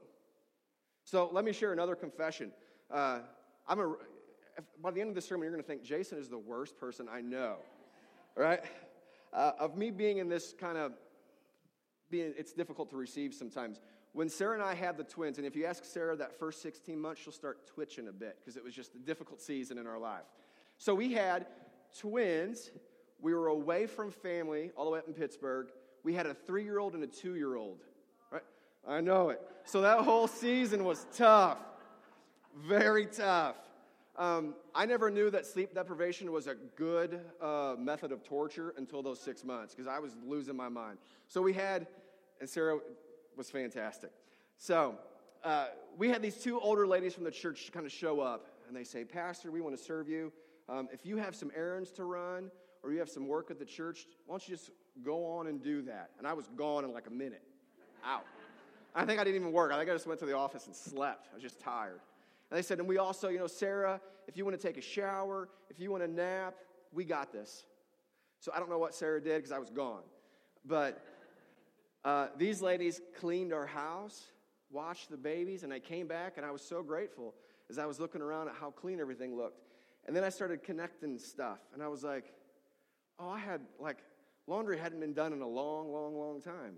So 1.04 1.28
let 1.32 1.44
me 1.44 1.52
share 1.52 1.72
another 1.72 1.94
confession. 1.94 2.52
Uh, 2.90 3.20
I'm 3.66 3.80
a, 3.80 3.94
by 4.82 4.90
the 4.90 5.00
end 5.00 5.08
of 5.08 5.14
this 5.14 5.26
sermon, 5.26 5.44
you're 5.44 5.52
going 5.52 5.62
to 5.62 5.66
think 5.66 5.82
Jason 5.82 6.18
is 6.18 6.28
the 6.28 6.38
worst 6.38 6.78
person 6.78 7.08
I 7.10 7.20
know, 7.20 7.56
right? 8.36 8.60
Uh, 9.32 9.52
of 9.58 9.76
me 9.76 9.90
being 9.90 10.18
in 10.18 10.28
this 10.28 10.54
kind 10.58 10.76
of 10.76 10.92
being, 12.10 12.34
it's 12.36 12.52
difficult 12.52 12.90
to 12.90 12.96
receive 12.96 13.32
sometimes 13.32 13.80
when 14.12 14.28
Sarah 14.28 14.54
and 14.54 14.62
I 14.62 14.74
had 14.74 14.98
the 14.98 15.04
twins, 15.04 15.38
and 15.38 15.46
if 15.46 15.56
you 15.56 15.64
ask 15.64 15.84
Sarah 15.84 16.14
that 16.16 16.38
first 16.38 16.60
16 16.60 16.98
months, 17.00 17.22
she'll 17.22 17.32
start 17.32 17.66
twitching 17.66 18.08
a 18.08 18.12
bit 18.12 18.36
because 18.38 18.56
it 18.56 18.64
was 18.64 18.74
just 18.74 18.94
a 18.94 18.98
difficult 18.98 19.40
season 19.40 19.78
in 19.78 19.86
our 19.86 19.98
life. 19.98 20.24
So 20.76 20.94
we 20.94 21.12
had 21.12 21.46
twins. 21.98 22.70
We 23.22 23.34
were 23.34 23.46
away 23.46 23.86
from 23.86 24.10
family 24.10 24.72
all 24.76 24.84
the 24.84 24.90
way 24.90 24.98
up 24.98 25.06
in 25.06 25.14
Pittsburgh. 25.14 25.68
We 26.02 26.12
had 26.12 26.26
a 26.26 26.34
three 26.34 26.64
year 26.64 26.80
old 26.80 26.94
and 26.94 27.04
a 27.04 27.06
two 27.06 27.36
year 27.36 27.54
old. 27.54 27.78
Right? 28.30 28.42
I 28.86 29.00
know 29.00 29.30
it. 29.30 29.40
So 29.64 29.80
that 29.82 30.00
whole 30.00 30.26
season 30.26 30.84
was 30.84 31.06
tough, 31.16 31.58
very 32.66 33.06
tough. 33.06 33.56
Um, 34.18 34.54
I 34.74 34.84
never 34.84 35.10
knew 35.10 35.30
that 35.30 35.46
sleep 35.46 35.72
deprivation 35.72 36.32
was 36.32 36.46
a 36.46 36.56
good 36.76 37.20
uh, 37.40 37.76
method 37.78 38.12
of 38.12 38.22
torture 38.24 38.74
until 38.76 39.02
those 39.02 39.20
six 39.20 39.44
months 39.44 39.74
because 39.74 39.88
I 39.88 40.00
was 40.00 40.16
losing 40.26 40.56
my 40.56 40.68
mind. 40.68 40.98
So 41.28 41.40
we 41.40 41.54
had, 41.54 41.86
and 42.40 42.50
Sarah 42.50 42.78
was 43.36 43.50
fantastic. 43.50 44.10
So 44.58 44.96
uh, 45.44 45.68
we 45.96 46.08
had 46.08 46.20
these 46.20 46.36
two 46.36 46.60
older 46.60 46.86
ladies 46.86 47.14
from 47.14 47.24
the 47.24 47.30
church 47.30 47.70
kind 47.72 47.86
of 47.86 47.92
show 47.92 48.20
up, 48.20 48.48
and 48.68 48.76
they 48.76 48.84
say, 48.84 49.04
Pastor, 49.04 49.50
we 49.50 49.60
want 49.60 49.76
to 49.76 49.82
serve 49.82 50.08
you. 50.08 50.32
Um, 50.68 50.88
if 50.92 51.06
you 51.06 51.16
have 51.16 51.34
some 51.34 51.50
errands 51.56 51.90
to 51.92 52.04
run 52.04 52.50
or 52.82 52.92
you 52.92 52.98
have 52.98 53.08
some 53.08 53.26
work 53.26 53.50
at 53.50 53.58
the 53.58 53.64
church, 53.64 54.06
why 54.26 54.34
don't 54.34 54.48
you 54.48 54.54
just 54.54 54.70
go 55.04 55.24
on 55.26 55.46
and 55.46 55.62
do 55.62 55.82
that? 55.82 56.10
And 56.18 56.26
I 56.26 56.32
was 56.32 56.48
gone 56.56 56.84
in 56.84 56.92
like 56.92 57.06
a 57.06 57.12
minute, 57.12 57.42
out. 58.04 58.24
I 58.94 59.04
think 59.04 59.20
I 59.20 59.24
didn't 59.24 59.40
even 59.40 59.52
work. 59.52 59.72
I 59.72 59.78
think 59.78 59.88
I 59.88 59.92
just 59.92 60.06
went 60.06 60.20
to 60.20 60.26
the 60.26 60.36
office 60.36 60.66
and 60.66 60.76
slept. 60.76 61.28
I 61.30 61.34
was 61.34 61.42
just 61.42 61.60
tired. 61.60 62.00
And 62.50 62.58
they 62.58 62.62
said, 62.62 62.78
and 62.78 62.88
we 62.88 62.98
also, 62.98 63.28
you 63.28 63.38
know, 63.38 63.46
Sarah, 63.46 64.00
if 64.28 64.36
you 64.36 64.44
want 64.44 64.60
to 64.60 64.66
take 64.66 64.76
a 64.76 64.82
shower, 64.82 65.48
if 65.70 65.80
you 65.80 65.90
want 65.90 66.02
to 66.02 66.10
nap, 66.10 66.54
we 66.92 67.04
got 67.04 67.32
this. 67.32 67.64
So 68.40 68.52
I 68.54 68.58
don't 68.58 68.68
know 68.68 68.78
what 68.78 68.94
Sarah 68.94 69.20
did 69.20 69.36
because 69.36 69.52
I 69.52 69.58
was 69.58 69.70
gone. 69.70 70.02
But 70.64 71.02
uh, 72.04 72.26
these 72.36 72.60
ladies 72.60 73.00
cleaned 73.18 73.52
our 73.52 73.66
house, 73.66 74.26
washed 74.70 75.10
the 75.10 75.16
babies, 75.16 75.62
and 75.62 75.72
I 75.72 75.78
came 75.78 76.06
back 76.06 76.34
and 76.36 76.44
I 76.44 76.50
was 76.50 76.62
so 76.62 76.82
grateful 76.82 77.34
as 77.70 77.78
I 77.78 77.86
was 77.86 77.98
looking 78.00 78.20
around 78.20 78.48
at 78.48 78.54
how 78.54 78.70
clean 78.70 79.00
everything 79.00 79.36
looked. 79.36 79.62
And 80.06 80.14
then 80.14 80.24
I 80.24 80.28
started 80.28 80.62
connecting 80.62 81.18
stuff, 81.18 81.60
and 81.72 81.82
I 81.82 81.88
was 81.88 82.02
like, 82.02 82.32
oh, 83.18 83.28
I 83.28 83.38
had, 83.38 83.60
like, 83.78 83.98
laundry 84.46 84.78
hadn't 84.78 85.00
been 85.00 85.14
done 85.14 85.32
in 85.32 85.40
a 85.40 85.48
long, 85.48 85.92
long, 85.92 86.16
long 86.16 86.40
time. 86.40 86.74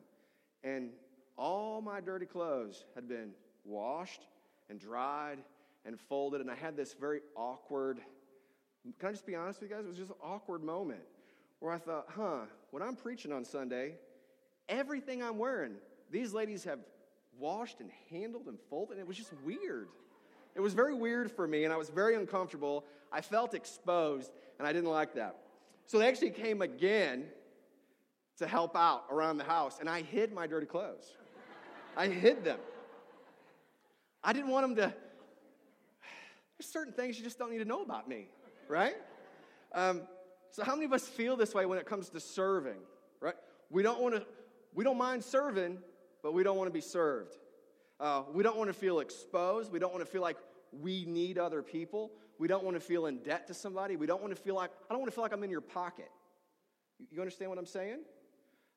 And 0.63 0.91
all 1.37 1.81
my 1.83 2.01
dirty 2.01 2.27
clothes 2.27 2.85
had 2.95 3.09
been 3.09 3.33
washed 3.65 4.27
and 4.69 4.79
dried 4.79 5.39
and 5.85 5.99
folded, 5.99 6.41
and 6.41 6.51
I 6.51 6.55
had 6.55 6.77
this 6.77 6.95
very 6.99 7.21
awkward, 7.37 8.01
can 8.99 9.09
I 9.09 9.13
just 9.13 9.27
be 9.27 9.35
honest 9.35 9.61
with 9.61 9.71
you 9.71 9.77
guys? 9.77 9.85
It 9.85 9.89
was 9.89 9.97
just 9.97 10.11
an 10.11 10.17
awkward 10.23 10.63
moment 10.63 11.01
where 11.61 11.73
I 11.73 11.79
thought, 11.79 12.07
huh, 12.15 12.41
when 12.71 12.83
I'm 12.83 12.97
preaching 12.97 13.33
on 13.33 13.45
Sunday, 13.45 13.95
everything 14.69 15.23
I'm 15.23 15.39
wearing, 15.39 15.73
these 16.11 16.35
ladies 16.35 16.65
have 16.65 16.81
washed 17.39 17.81
and 17.81 17.91
handled 18.11 18.47
and 18.47 18.59
folded. 18.69 18.93
And 18.93 19.01
it 19.01 19.07
was 19.07 19.17
just 19.17 19.33
weird. 19.45 19.89
It 20.55 20.61
was 20.61 20.75
very 20.75 20.95
weird 20.95 21.33
for 21.33 21.47
me, 21.47 21.65
and 21.65 21.73
I 21.73 21.77
was 21.77 21.89
very 21.89 22.15
uncomfortable. 22.15 22.85
I 23.11 23.23
felt 23.23 23.55
exposed, 23.55 24.31
and 24.59 24.69
I 24.69 24.73
didn't 24.73 24.91
like 24.91 25.15
that. 25.15 25.37
So 25.87 25.99
they 25.99 26.09
actually 26.09 26.31
came 26.31 26.63
again 26.63 27.25
to 28.39 28.47
help 28.47 28.77
out 28.77 29.05
around 29.11 29.39
the 29.39 29.45
house, 29.45 29.79
and 29.81 29.89
I 29.89 30.03
hid 30.03 30.33
my 30.33 30.47
dirty 30.47 30.67
clothes. 30.67 31.13
I 31.97 32.09
hid 32.09 32.45
them. 32.45 32.59
I 34.23 34.33
didn't 34.33 34.49
want 34.51 34.65
them 34.65 34.77
to. 34.77 34.95
There's 36.59 36.71
certain 36.71 36.93
things 36.93 37.19
you 37.19 37.25
just 37.25 37.39
don't 37.39 37.51
need 37.51 37.59
to 37.59 37.65
know 37.65 37.83
about 37.83 38.09
me, 38.09 38.29
right? 38.69 38.95
Um, 39.73 40.03
so, 40.51 40.65
how 40.65 40.75
many 40.75 40.87
of 40.87 40.93
us 40.93 41.07
feel 41.07 41.37
this 41.37 41.55
way 41.55 41.67
when 41.67 41.79
it 41.79 41.87
comes 41.87 42.09
to 42.11 42.21
serving, 42.21 42.79
right? 43.21 43.35
We 43.71 43.83
don't 43.83 44.01
want 44.01 44.15
to 44.15 44.25
we 44.75 44.83
don't 44.83 44.99
mind 44.99 45.23
serving, 45.23 45.79
but 46.23 46.35
we 46.35 46.43
don't 46.43 46.57
want 46.57 46.69
to 46.69 46.73
be 46.73 46.81
served. 46.81 47.37
Uh, 48.01 48.23
we 48.33 48.43
don't 48.43 48.57
want 48.57 48.69
to 48.69 48.75
feel 48.75 48.99
exposed. 48.99 49.71
We 49.71 49.79
don't 49.79 49.93
want 49.93 50.05
to 50.05 50.11
feel 50.11 50.23
like 50.23 50.37
we 50.73 51.05
need 51.05 51.39
other 51.39 51.63
people. 51.63 52.11
We 52.39 52.49
don't 52.49 52.65
want 52.65 52.77
to 52.77 52.81
feel 52.81 53.07
in 53.07 53.19
debt 53.19 53.47
to 53.49 53.55
somebody. 53.55 53.97
We 53.97 54.07
don't 54.07 54.23
want 54.23 54.35
to 54.35 54.41
feel 54.41 54.55
like, 54.55 54.71
I 54.89 54.93
don't 54.93 55.01
want 55.01 55.11
to 55.11 55.15
feel 55.15 55.23
like 55.23 55.33
I'm 55.33 55.45
in 55.45 55.51
your 55.51 55.61
pocket. 55.61 56.11
You 57.11 57.21
understand 57.21 57.51
what 57.51 57.59
I'm 57.59 57.67
saying? 57.67 58.01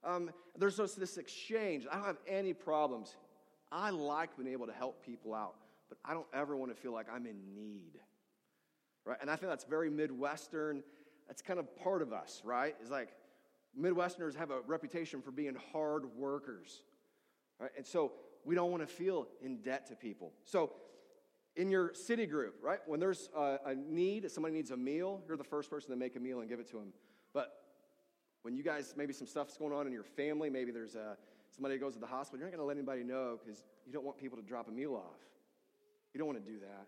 Um, 0.04 0.30
there's 0.58 0.78
just 0.78 1.00
this 1.00 1.18
exchange. 1.18 1.86
I 1.92 1.96
don't 1.96 2.06
have 2.06 2.20
any 2.28 2.54
problems. 2.54 3.16
I 3.72 3.90
like 3.90 4.38
being 4.38 4.52
able 4.52 4.68
to 4.68 4.74
help 4.74 5.06
people 5.06 5.34
out, 5.34 5.56
but 5.90 5.98
I 6.06 6.14
don't 6.14 6.28
ever 6.34 6.56
want 6.56 6.76
to 6.76 6.82
feel 6.82 6.94
like 6.94 7.08
I'm 7.14 7.26
in 7.26 7.54
need. 7.56 8.00
Right? 9.06 9.18
And 9.22 9.30
I 9.30 9.36
think 9.36 9.50
that's 9.50 9.66
very 9.66 9.90
Midwestern. 9.90 10.84
That's 11.28 11.42
kind 11.42 11.60
of 11.60 11.76
part 11.78 12.02
of 12.02 12.14
us, 12.14 12.42
right? 12.44 12.76
It's 12.82 12.92
like 12.92 13.10
Midwesterners 13.80 14.36
have 14.36 14.52
a 14.52 14.62
reputation 14.62 15.22
for 15.22 15.32
being 15.32 15.56
hard 15.72 16.06
workers. 16.16 16.82
Right? 17.60 17.72
And 17.76 17.86
so 17.86 18.14
we 18.46 18.56
don't 18.56 18.72
want 18.72 18.88
to 18.88 18.94
feel 18.94 19.28
in 19.42 19.58
debt 19.58 19.88
to 19.88 19.96
people. 19.96 20.32
So 20.46 20.74
in 21.58 21.72
your 21.72 21.94
city 21.94 22.26
group, 22.28 22.56
right, 22.62 22.80
when 22.86 23.00
there's 23.00 23.30
a, 23.36 23.58
a 23.66 23.76
need, 23.76 24.30
somebody 24.32 24.54
needs 24.54 24.72
a 24.72 24.78
meal, 24.78 25.22
you're 25.28 25.38
the 25.38 25.44
first 25.44 25.70
person 25.70 25.90
to 25.90 25.96
make 25.96 26.16
a 26.16 26.20
meal 26.20 26.40
and 26.40 26.48
give 26.48 26.60
it 26.60 26.70
to 26.70 26.78
them. 26.78 26.94
But 27.34 27.52
when 28.44 28.56
you 28.56 28.64
guys, 28.64 28.94
maybe 28.96 29.12
some 29.12 29.28
stuff's 29.28 29.58
going 29.58 29.74
on 29.74 29.88
in 29.88 29.92
your 29.92 30.04
family, 30.04 30.50
maybe 30.50 30.72
there's 30.72 30.96
a, 30.96 31.18
somebody 31.50 31.78
goes 31.78 31.94
to 31.96 32.00
the 32.00 32.08
hospital, 32.08 32.40
you're 32.40 32.48
not 32.48 32.56
going 32.56 32.64
to 32.64 32.68
let 32.68 32.78
anybody 32.78 33.04
know 33.04 33.40
because 33.44 33.64
you 33.86 33.92
don't 33.92 34.06
want 34.06 34.18
people 34.18 34.38
to 34.38 34.44
drop 34.44 34.68
a 34.68 34.72
meal 34.72 34.94
off. 34.94 35.20
You 36.14 36.20
don't 36.20 36.28
want 36.28 36.46
to 36.46 36.52
do 36.52 36.60
that. 36.60 36.88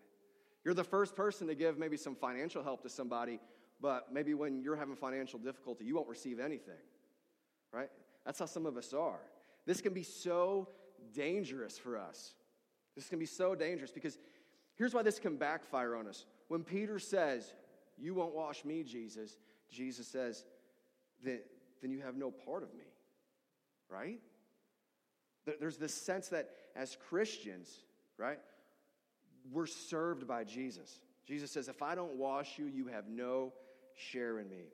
You're 0.64 0.74
the 0.74 0.84
first 0.84 1.16
person 1.16 1.48
to 1.48 1.54
give 1.54 1.76
maybe 1.76 1.96
some 1.96 2.14
financial 2.14 2.62
help 2.62 2.82
to 2.82 2.88
somebody, 2.88 3.40
but 3.80 4.12
maybe 4.12 4.34
when 4.34 4.62
you're 4.62 4.76
having 4.76 4.94
financial 4.94 5.38
difficulty, 5.38 5.84
you 5.84 5.96
won't 5.96 6.08
receive 6.08 6.38
anything, 6.38 6.74
right? 7.72 7.90
That's 8.24 8.38
how 8.38 8.46
some 8.46 8.66
of 8.66 8.76
us 8.76 8.92
are. 8.92 9.20
This 9.66 9.80
can 9.80 9.92
be 9.92 10.02
so 10.02 10.68
dangerous 11.12 11.76
for 11.76 11.98
us. 11.98 12.34
This 12.94 13.08
can 13.08 13.18
be 13.18 13.26
so 13.26 13.54
dangerous 13.54 13.90
because 13.90 14.18
here's 14.80 14.94
why 14.94 15.02
this 15.02 15.18
can 15.18 15.36
backfire 15.36 15.94
on 15.94 16.08
us. 16.08 16.24
When 16.48 16.64
Peter 16.64 16.98
says, 16.98 17.52
You 17.98 18.14
won't 18.14 18.34
wash 18.34 18.64
me, 18.64 18.82
Jesus, 18.82 19.36
Jesus 19.70 20.08
says, 20.08 20.42
Then, 21.22 21.40
then 21.82 21.90
you 21.92 22.00
have 22.00 22.16
no 22.16 22.30
part 22.30 22.62
of 22.62 22.72
me, 22.74 22.86
right? 23.90 24.18
There's 25.60 25.76
this 25.76 25.94
sense 25.94 26.28
that 26.28 26.48
as 26.74 26.96
Christians, 27.08 27.68
right, 28.16 28.38
we're 29.52 29.66
served 29.66 30.26
by 30.26 30.44
Jesus. 30.44 31.00
Jesus 31.26 31.50
says, 31.50 31.68
If 31.68 31.82
I 31.82 31.94
don't 31.94 32.16
wash 32.16 32.58
you, 32.58 32.64
you 32.64 32.86
have 32.86 33.06
no 33.06 33.52
share 33.94 34.38
in 34.38 34.48
me. 34.48 34.64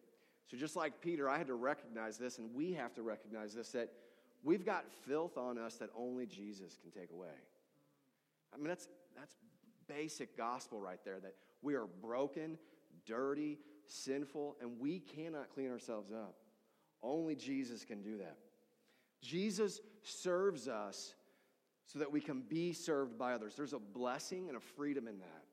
So, 0.49 0.57
just 0.57 0.77
like 0.77 1.01
Peter, 1.01 1.29
I 1.29 1.37
had 1.37 1.49
to 1.49 1.55
recognize 1.55 2.17
this, 2.17 2.39
and 2.39 2.55
we 2.55 2.75
have 2.75 2.95
to 2.95 3.03
recognize 3.03 3.55
this 3.55 3.71
that 3.71 3.91
we've 4.45 4.65
got 4.65 4.85
filth 5.09 5.37
on 5.37 5.59
us 5.59 5.75
that 5.77 5.91
only 5.99 6.27
Jesus 6.27 6.79
can 6.81 6.93
take 6.93 7.11
away. 7.11 7.35
I 8.55 8.57
mean, 8.57 8.69
that's, 8.69 8.87
that's 9.19 9.35
basic 9.89 10.37
gospel 10.37 10.81
right 10.81 11.01
there 11.05 11.21
that 11.21 11.35
we 11.63 11.75
are 11.75 11.87
broken, 12.03 12.59
dirty, 13.05 13.59
sinful, 13.87 14.57
and 14.61 14.79
we 14.81 15.01
cannot 15.01 15.51
clean 15.55 15.71
ourselves 15.71 16.13
up. 16.13 16.37
Only 17.03 17.35
Jesus 17.35 17.85
can 17.85 18.03
do 18.03 18.19
that. 18.19 18.37
Jesus 19.23 19.81
serves 20.03 20.69
us 20.69 21.15
so 21.87 21.99
that 22.01 22.11
we 22.11 22.21
can 22.21 22.41
be 22.41 22.73
served 22.73 23.17
by 23.19 23.33
others. 23.33 23.55
There's 23.57 23.73
a 23.73 23.79
blessing 23.79 24.49
and 24.49 24.57
a 24.57 24.61
freedom 24.61 25.07
in 25.07 25.19
that. 25.19 25.45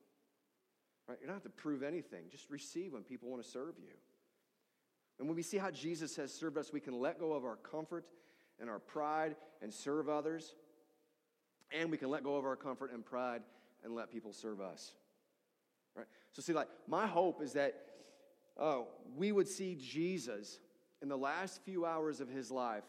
Right? 1.08 1.18
You 1.22 1.28
don't 1.28 1.36
have 1.36 1.44
to 1.44 1.50
prove 1.50 1.84
anything. 1.84 2.26
Just 2.30 2.50
receive 2.50 2.94
when 2.94 3.04
people 3.04 3.30
want 3.30 3.44
to 3.44 3.50
serve 3.50 3.76
you. 3.78 3.94
And 5.20 5.28
when 5.28 5.36
we 5.36 5.44
see 5.44 5.58
how 5.58 5.70
Jesus 5.70 6.16
has 6.16 6.34
served 6.34 6.58
us, 6.58 6.74
we 6.74 6.80
can 6.80 7.00
let 7.00 7.20
go 7.20 7.34
of 7.34 7.46
our 7.46 7.58
comfort 7.58 8.06
and 8.60 8.70
our 8.70 8.80
pride 8.80 9.36
and 9.62 9.72
serve 9.74 10.10
others. 10.10 10.56
And 11.72 11.92
we 11.92 11.98
can 11.98 12.10
let 12.10 12.24
go 12.24 12.36
of 12.36 12.46
our 12.46 12.56
comfort 12.56 12.92
and 12.94 13.06
pride 13.06 13.42
and 13.84 13.94
let 13.96 14.12
people 14.12 14.34
serve 14.34 14.62
us. 14.62 14.94
Right? 15.96 16.08
So, 16.32 16.42
see, 16.42 16.54
like, 16.54 16.70
my 16.88 17.06
hope 17.06 17.42
is 17.42 17.54
that 17.54 17.76
oh, 18.58 18.88
we 19.16 19.32
would 19.32 19.48
see 19.48 19.76
Jesus 19.76 20.60
in 21.02 21.10
the 21.10 21.18
last 21.18 21.62
few 21.64 21.86
hours 21.86 22.20
of 22.20 22.30
his 22.30 22.52
life 22.52 22.84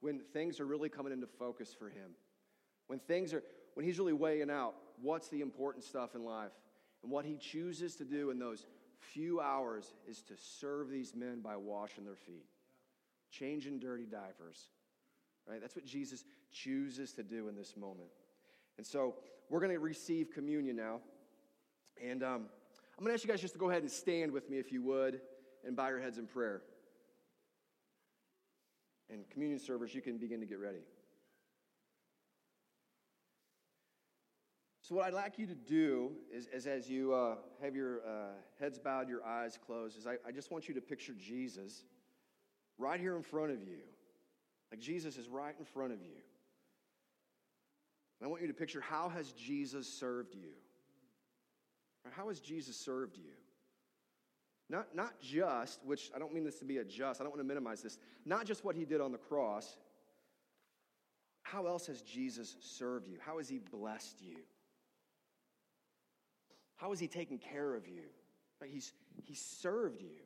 when 0.00 0.20
things 0.32 0.60
are 0.60 0.66
really 0.66 0.88
coming 0.88 1.12
into 1.12 1.26
focus 1.26 1.74
for 1.78 1.88
him. 1.88 2.12
When 2.86 2.98
things 2.98 3.34
are, 3.34 3.42
when 3.74 3.84
he's 3.84 3.98
really 3.98 4.12
weighing 4.12 4.50
out 4.50 4.74
what's 5.00 5.28
the 5.28 5.40
important 5.40 5.84
stuff 5.84 6.14
in 6.14 6.24
life. 6.24 6.52
And 7.02 7.10
what 7.10 7.24
he 7.24 7.36
chooses 7.36 7.96
to 7.96 8.04
do 8.04 8.30
in 8.30 8.38
those 8.38 8.66
few 8.98 9.40
hours 9.40 9.94
is 10.06 10.22
to 10.22 10.34
serve 10.36 10.90
these 10.90 11.14
men 11.14 11.40
by 11.40 11.56
washing 11.56 12.04
their 12.04 12.16
feet, 12.16 12.44
changing 13.30 13.78
dirty 13.78 14.04
diapers. 14.04 14.68
Right? 15.48 15.60
That's 15.60 15.76
what 15.76 15.86
Jesus 15.86 16.24
chooses 16.52 17.12
to 17.12 17.22
do 17.22 17.48
in 17.48 17.56
this 17.56 17.76
moment. 17.76 18.10
And 18.76 18.86
so 18.86 19.16
we're 19.50 19.60
going 19.60 19.72
to 19.72 19.78
receive 19.78 20.30
communion 20.30 20.76
now. 20.76 21.00
And 22.02 22.22
um, 22.22 22.46
I'm 22.96 23.04
going 23.04 23.08
to 23.08 23.14
ask 23.14 23.24
you 23.24 23.28
guys 23.30 23.40
just 23.40 23.54
to 23.54 23.58
go 23.58 23.68
ahead 23.68 23.82
and 23.82 23.90
stand 23.90 24.32
with 24.32 24.48
me 24.48 24.58
if 24.58 24.72
you 24.72 24.80
would 24.82 25.20
and 25.66 25.76
bow 25.76 25.88
your 25.88 26.00
heads 26.00 26.16
in 26.16 26.26
prayer. 26.26 26.62
And 29.10 29.28
communion 29.28 29.58
servers, 29.58 29.94
you 29.94 30.00
can 30.00 30.16
begin 30.16 30.40
to 30.40 30.46
get 30.46 30.60
ready. 30.60 30.84
So, 34.82 34.94
what 34.94 35.04
I'd 35.04 35.14
like 35.14 35.38
you 35.38 35.46
to 35.46 35.54
do 35.54 36.12
is, 36.32 36.46
is 36.48 36.66
as 36.66 36.88
you 36.88 37.12
uh, 37.12 37.36
have 37.62 37.74
your 37.74 38.00
uh, 38.00 38.32
heads 38.58 38.78
bowed, 38.78 39.08
your 39.08 39.24
eyes 39.24 39.58
closed, 39.64 39.98
is 39.98 40.06
I, 40.06 40.14
I 40.26 40.32
just 40.32 40.50
want 40.50 40.68
you 40.68 40.74
to 40.74 40.80
picture 40.80 41.12
Jesus 41.18 41.84
right 42.78 42.98
here 42.98 43.16
in 43.16 43.22
front 43.22 43.52
of 43.52 43.62
you. 43.62 43.78
Like 44.70 44.80
Jesus 44.80 45.16
is 45.16 45.28
right 45.28 45.54
in 45.58 45.64
front 45.64 45.92
of 45.92 46.00
you. 46.02 46.22
And 48.20 48.26
I 48.26 48.28
want 48.28 48.42
you 48.42 48.48
to 48.48 48.54
picture 48.54 48.80
how 48.80 49.08
has 49.08 49.32
Jesus 49.32 49.88
served 49.88 50.34
you? 50.34 50.50
How 52.12 52.28
has 52.28 52.40
Jesus 52.40 52.76
served 52.76 53.16
you? 53.16 53.32
Not, 54.68 54.94
not 54.94 55.20
just, 55.20 55.84
which 55.84 56.10
I 56.14 56.18
don't 56.18 56.32
mean 56.32 56.44
this 56.44 56.58
to 56.60 56.64
be 56.64 56.78
a 56.78 56.84
just, 56.84 57.20
I 57.20 57.24
don't 57.24 57.30
want 57.30 57.40
to 57.40 57.46
minimize 57.48 57.82
this, 57.82 57.98
not 58.24 58.46
just 58.46 58.64
what 58.64 58.76
he 58.76 58.84
did 58.84 59.00
on 59.00 59.12
the 59.12 59.18
cross. 59.18 59.76
How 61.42 61.66
else 61.66 61.86
has 61.88 62.02
Jesus 62.02 62.56
served 62.60 63.08
you? 63.08 63.18
How 63.24 63.38
has 63.38 63.48
he 63.48 63.58
blessed 63.58 64.22
you? 64.22 64.36
How 66.80 66.88
has 66.88 66.98
He 66.98 67.08
taken 67.08 67.36
care 67.36 67.74
of 67.74 67.86
you? 67.86 68.04
He's, 68.64 68.94
he's 69.22 69.40
served 69.40 70.00
you. 70.00 70.16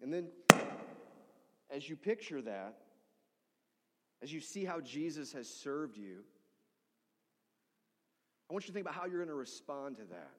And 0.00 0.12
then, 0.12 0.28
as 1.68 1.88
you 1.88 1.96
picture 1.96 2.40
that, 2.42 2.76
as 4.22 4.32
you 4.32 4.40
see 4.40 4.64
how 4.64 4.80
Jesus 4.80 5.32
has 5.32 5.48
served 5.48 5.96
you, 5.96 6.24
I 8.48 8.52
want 8.52 8.64
you 8.64 8.68
to 8.68 8.72
think 8.72 8.86
about 8.86 8.94
how 8.94 9.06
you're 9.06 9.18
going 9.18 9.28
to 9.28 9.34
respond 9.34 9.96
to 9.96 10.04
that. 10.04 10.30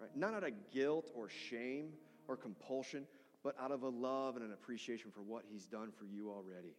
Right? 0.00 0.10
Not 0.16 0.34
out 0.34 0.44
of 0.44 0.52
guilt 0.72 1.10
or 1.14 1.28
shame 1.28 1.90
or 2.28 2.36
compulsion, 2.36 3.06
but 3.42 3.54
out 3.60 3.70
of 3.70 3.82
a 3.82 3.88
love 3.88 4.36
and 4.36 4.44
an 4.44 4.52
appreciation 4.52 5.10
for 5.10 5.20
what 5.20 5.44
He's 5.50 5.66
done 5.66 5.92
for 5.96 6.04
you 6.04 6.30
already. 6.30 6.74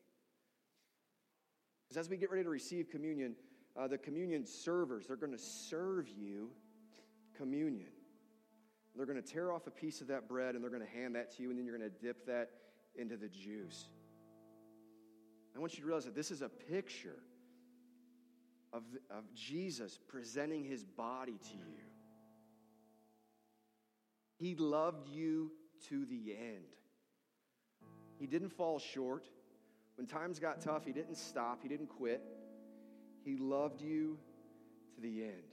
Because 1.88 2.05
as 2.05 2.09
we 2.09 2.17
get 2.17 2.31
ready 2.31 2.43
to 2.43 2.49
receive 2.49 2.89
communion, 2.89 3.35
uh, 3.79 3.88
the 3.88 3.97
communion 3.97 4.45
servers, 4.45 5.07
they're 5.07 5.15
going 5.15 5.31
to 5.31 5.38
serve 5.38 6.09
you 6.09 6.49
communion. 7.38 7.89
They're 8.95 9.05
going 9.05 9.21
to 9.21 9.27
tear 9.27 9.51
off 9.51 9.67
a 9.67 9.71
piece 9.71 10.01
of 10.01 10.07
that 10.07 10.27
bread 10.27 10.55
and 10.55 10.63
they're 10.63 10.71
going 10.71 10.85
to 10.85 10.97
hand 10.97 11.15
that 11.15 11.35
to 11.35 11.43
you, 11.43 11.49
and 11.49 11.59
then 11.59 11.65
you're 11.65 11.77
going 11.77 11.89
to 11.89 12.05
dip 12.05 12.25
that 12.27 12.49
into 12.95 13.17
the 13.17 13.27
juice. 13.27 13.85
I 15.56 15.60
want 15.60 15.74
you 15.74 15.82
to 15.82 15.86
realize 15.86 16.06
that 16.06 16.15
this 16.15 16.32
is 16.32 16.41
a 16.41 16.50
picture 16.50 17.20
of, 18.74 18.84
of 19.10 19.24
Jesus 19.34 19.98
presenting 20.08 20.65
his 20.65 20.84
body 20.84 21.39
to 21.52 21.56
you. 21.56 21.86
He 24.38 24.56
loved 24.56 25.08
you 25.08 25.52
to 25.89 26.06
the 26.06 26.36
end. 26.38 26.65
He 28.20 28.28
didn't 28.28 28.50
fall 28.50 28.80
short. 28.80 29.30
When 29.96 30.08
times 30.08 30.39
got 30.39 30.60
tough, 30.60 30.86
he 30.86 30.91
didn't 30.91 31.15
stop, 31.15 31.62
he 31.62 31.70
didn't 31.70 31.88
quit. 31.88 32.22
He 33.24 33.38
loved 33.38 33.82
you 33.82 34.18
to 34.96 35.02
the 35.02 35.24
end. 35.24 35.44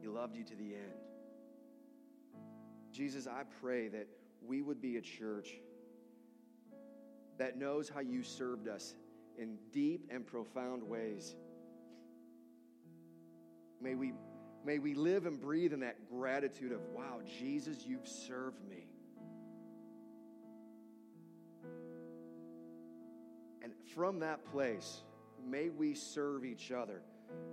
He 0.00 0.06
loved 0.06 0.36
you 0.36 0.44
to 0.44 0.54
the 0.54 0.74
end. 0.74 1.00
Jesus, 2.92 3.26
I 3.26 3.42
pray 3.60 3.88
that 3.88 4.06
we 4.46 4.60
would 4.60 4.82
be 4.82 4.98
a 4.98 5.00
church 5.00 5.48
that 7.38 7.58
knows 7.58 7.88
how 7.88 8.00
you 8.00 8.22
served 8.22 8.68
us 8.68 8.94
in 9.36 9.56
deep 9.72 10.06
and 10.10 10.26
profound 10.26 10.82
ways. 10.82 11.34
May 13.80 13.94
we, 13.94 14.12
may 14.64 14.78
we 14.78 14.94
live 14.94 15.26
and 15.26 15.40
breathe 15.40 15.72
in 15.72 15.80
that 15.80 16.08
gratitude 16.08 16.72
of, 16.72 16.80
wow, 16.92 17.20
Jesus, 17.38 17.84
you've 17.86 18.06
served 18.06 18.62
me. 18.68 18.86
And 23.62 23.72
from 23.94 24.20
that 24.20 24.44
place, 24.52 25.02
may 25.44 25.68
we 25.70 25.94
serve 25.94 26.44
each 26.44 26.70
other. 26.70 27.02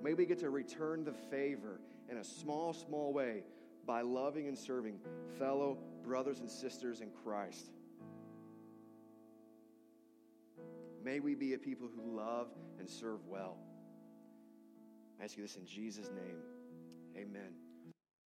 May 0.04 0.14
we 0.14 0.26
get 0.26 0.40
to 0.40 0.50
return 0.50 1.04
the 1.04 1.14
favor 1.14 1.80
in 2.10 2.18
a 2.18 2.24
small, 2.24 2.74
small 2.74 3.14
way 3.14 3.44
by 3.86 4.02
loving 4.02 4.48
and 4.48 4.58
serving 4.58 5.00
fellow 5.40 5.78
brothers 6.04 6.40
and 6.40 6.50
sisters 6.50 7.02
in 7.02 7.10
Christ. 7.24 7.72
May 11.04 11.20
we 11.20 11.36
be 11.36 11.54
a 11.54 11.58
people 11.58 11.90
who 11.96 12.16
love 12.16 12.48
and 12.80 12.90
serve 12.90 13.26
well. 13.28 13.58
I 15.20 15.24
ask 15.24 15.38
you 15.38 15.44
this 15.44 15.56
in 15.56 15.66
Jesus' 15.66 16.10
name. 16.10 16.38
Amen. 17.16 17.61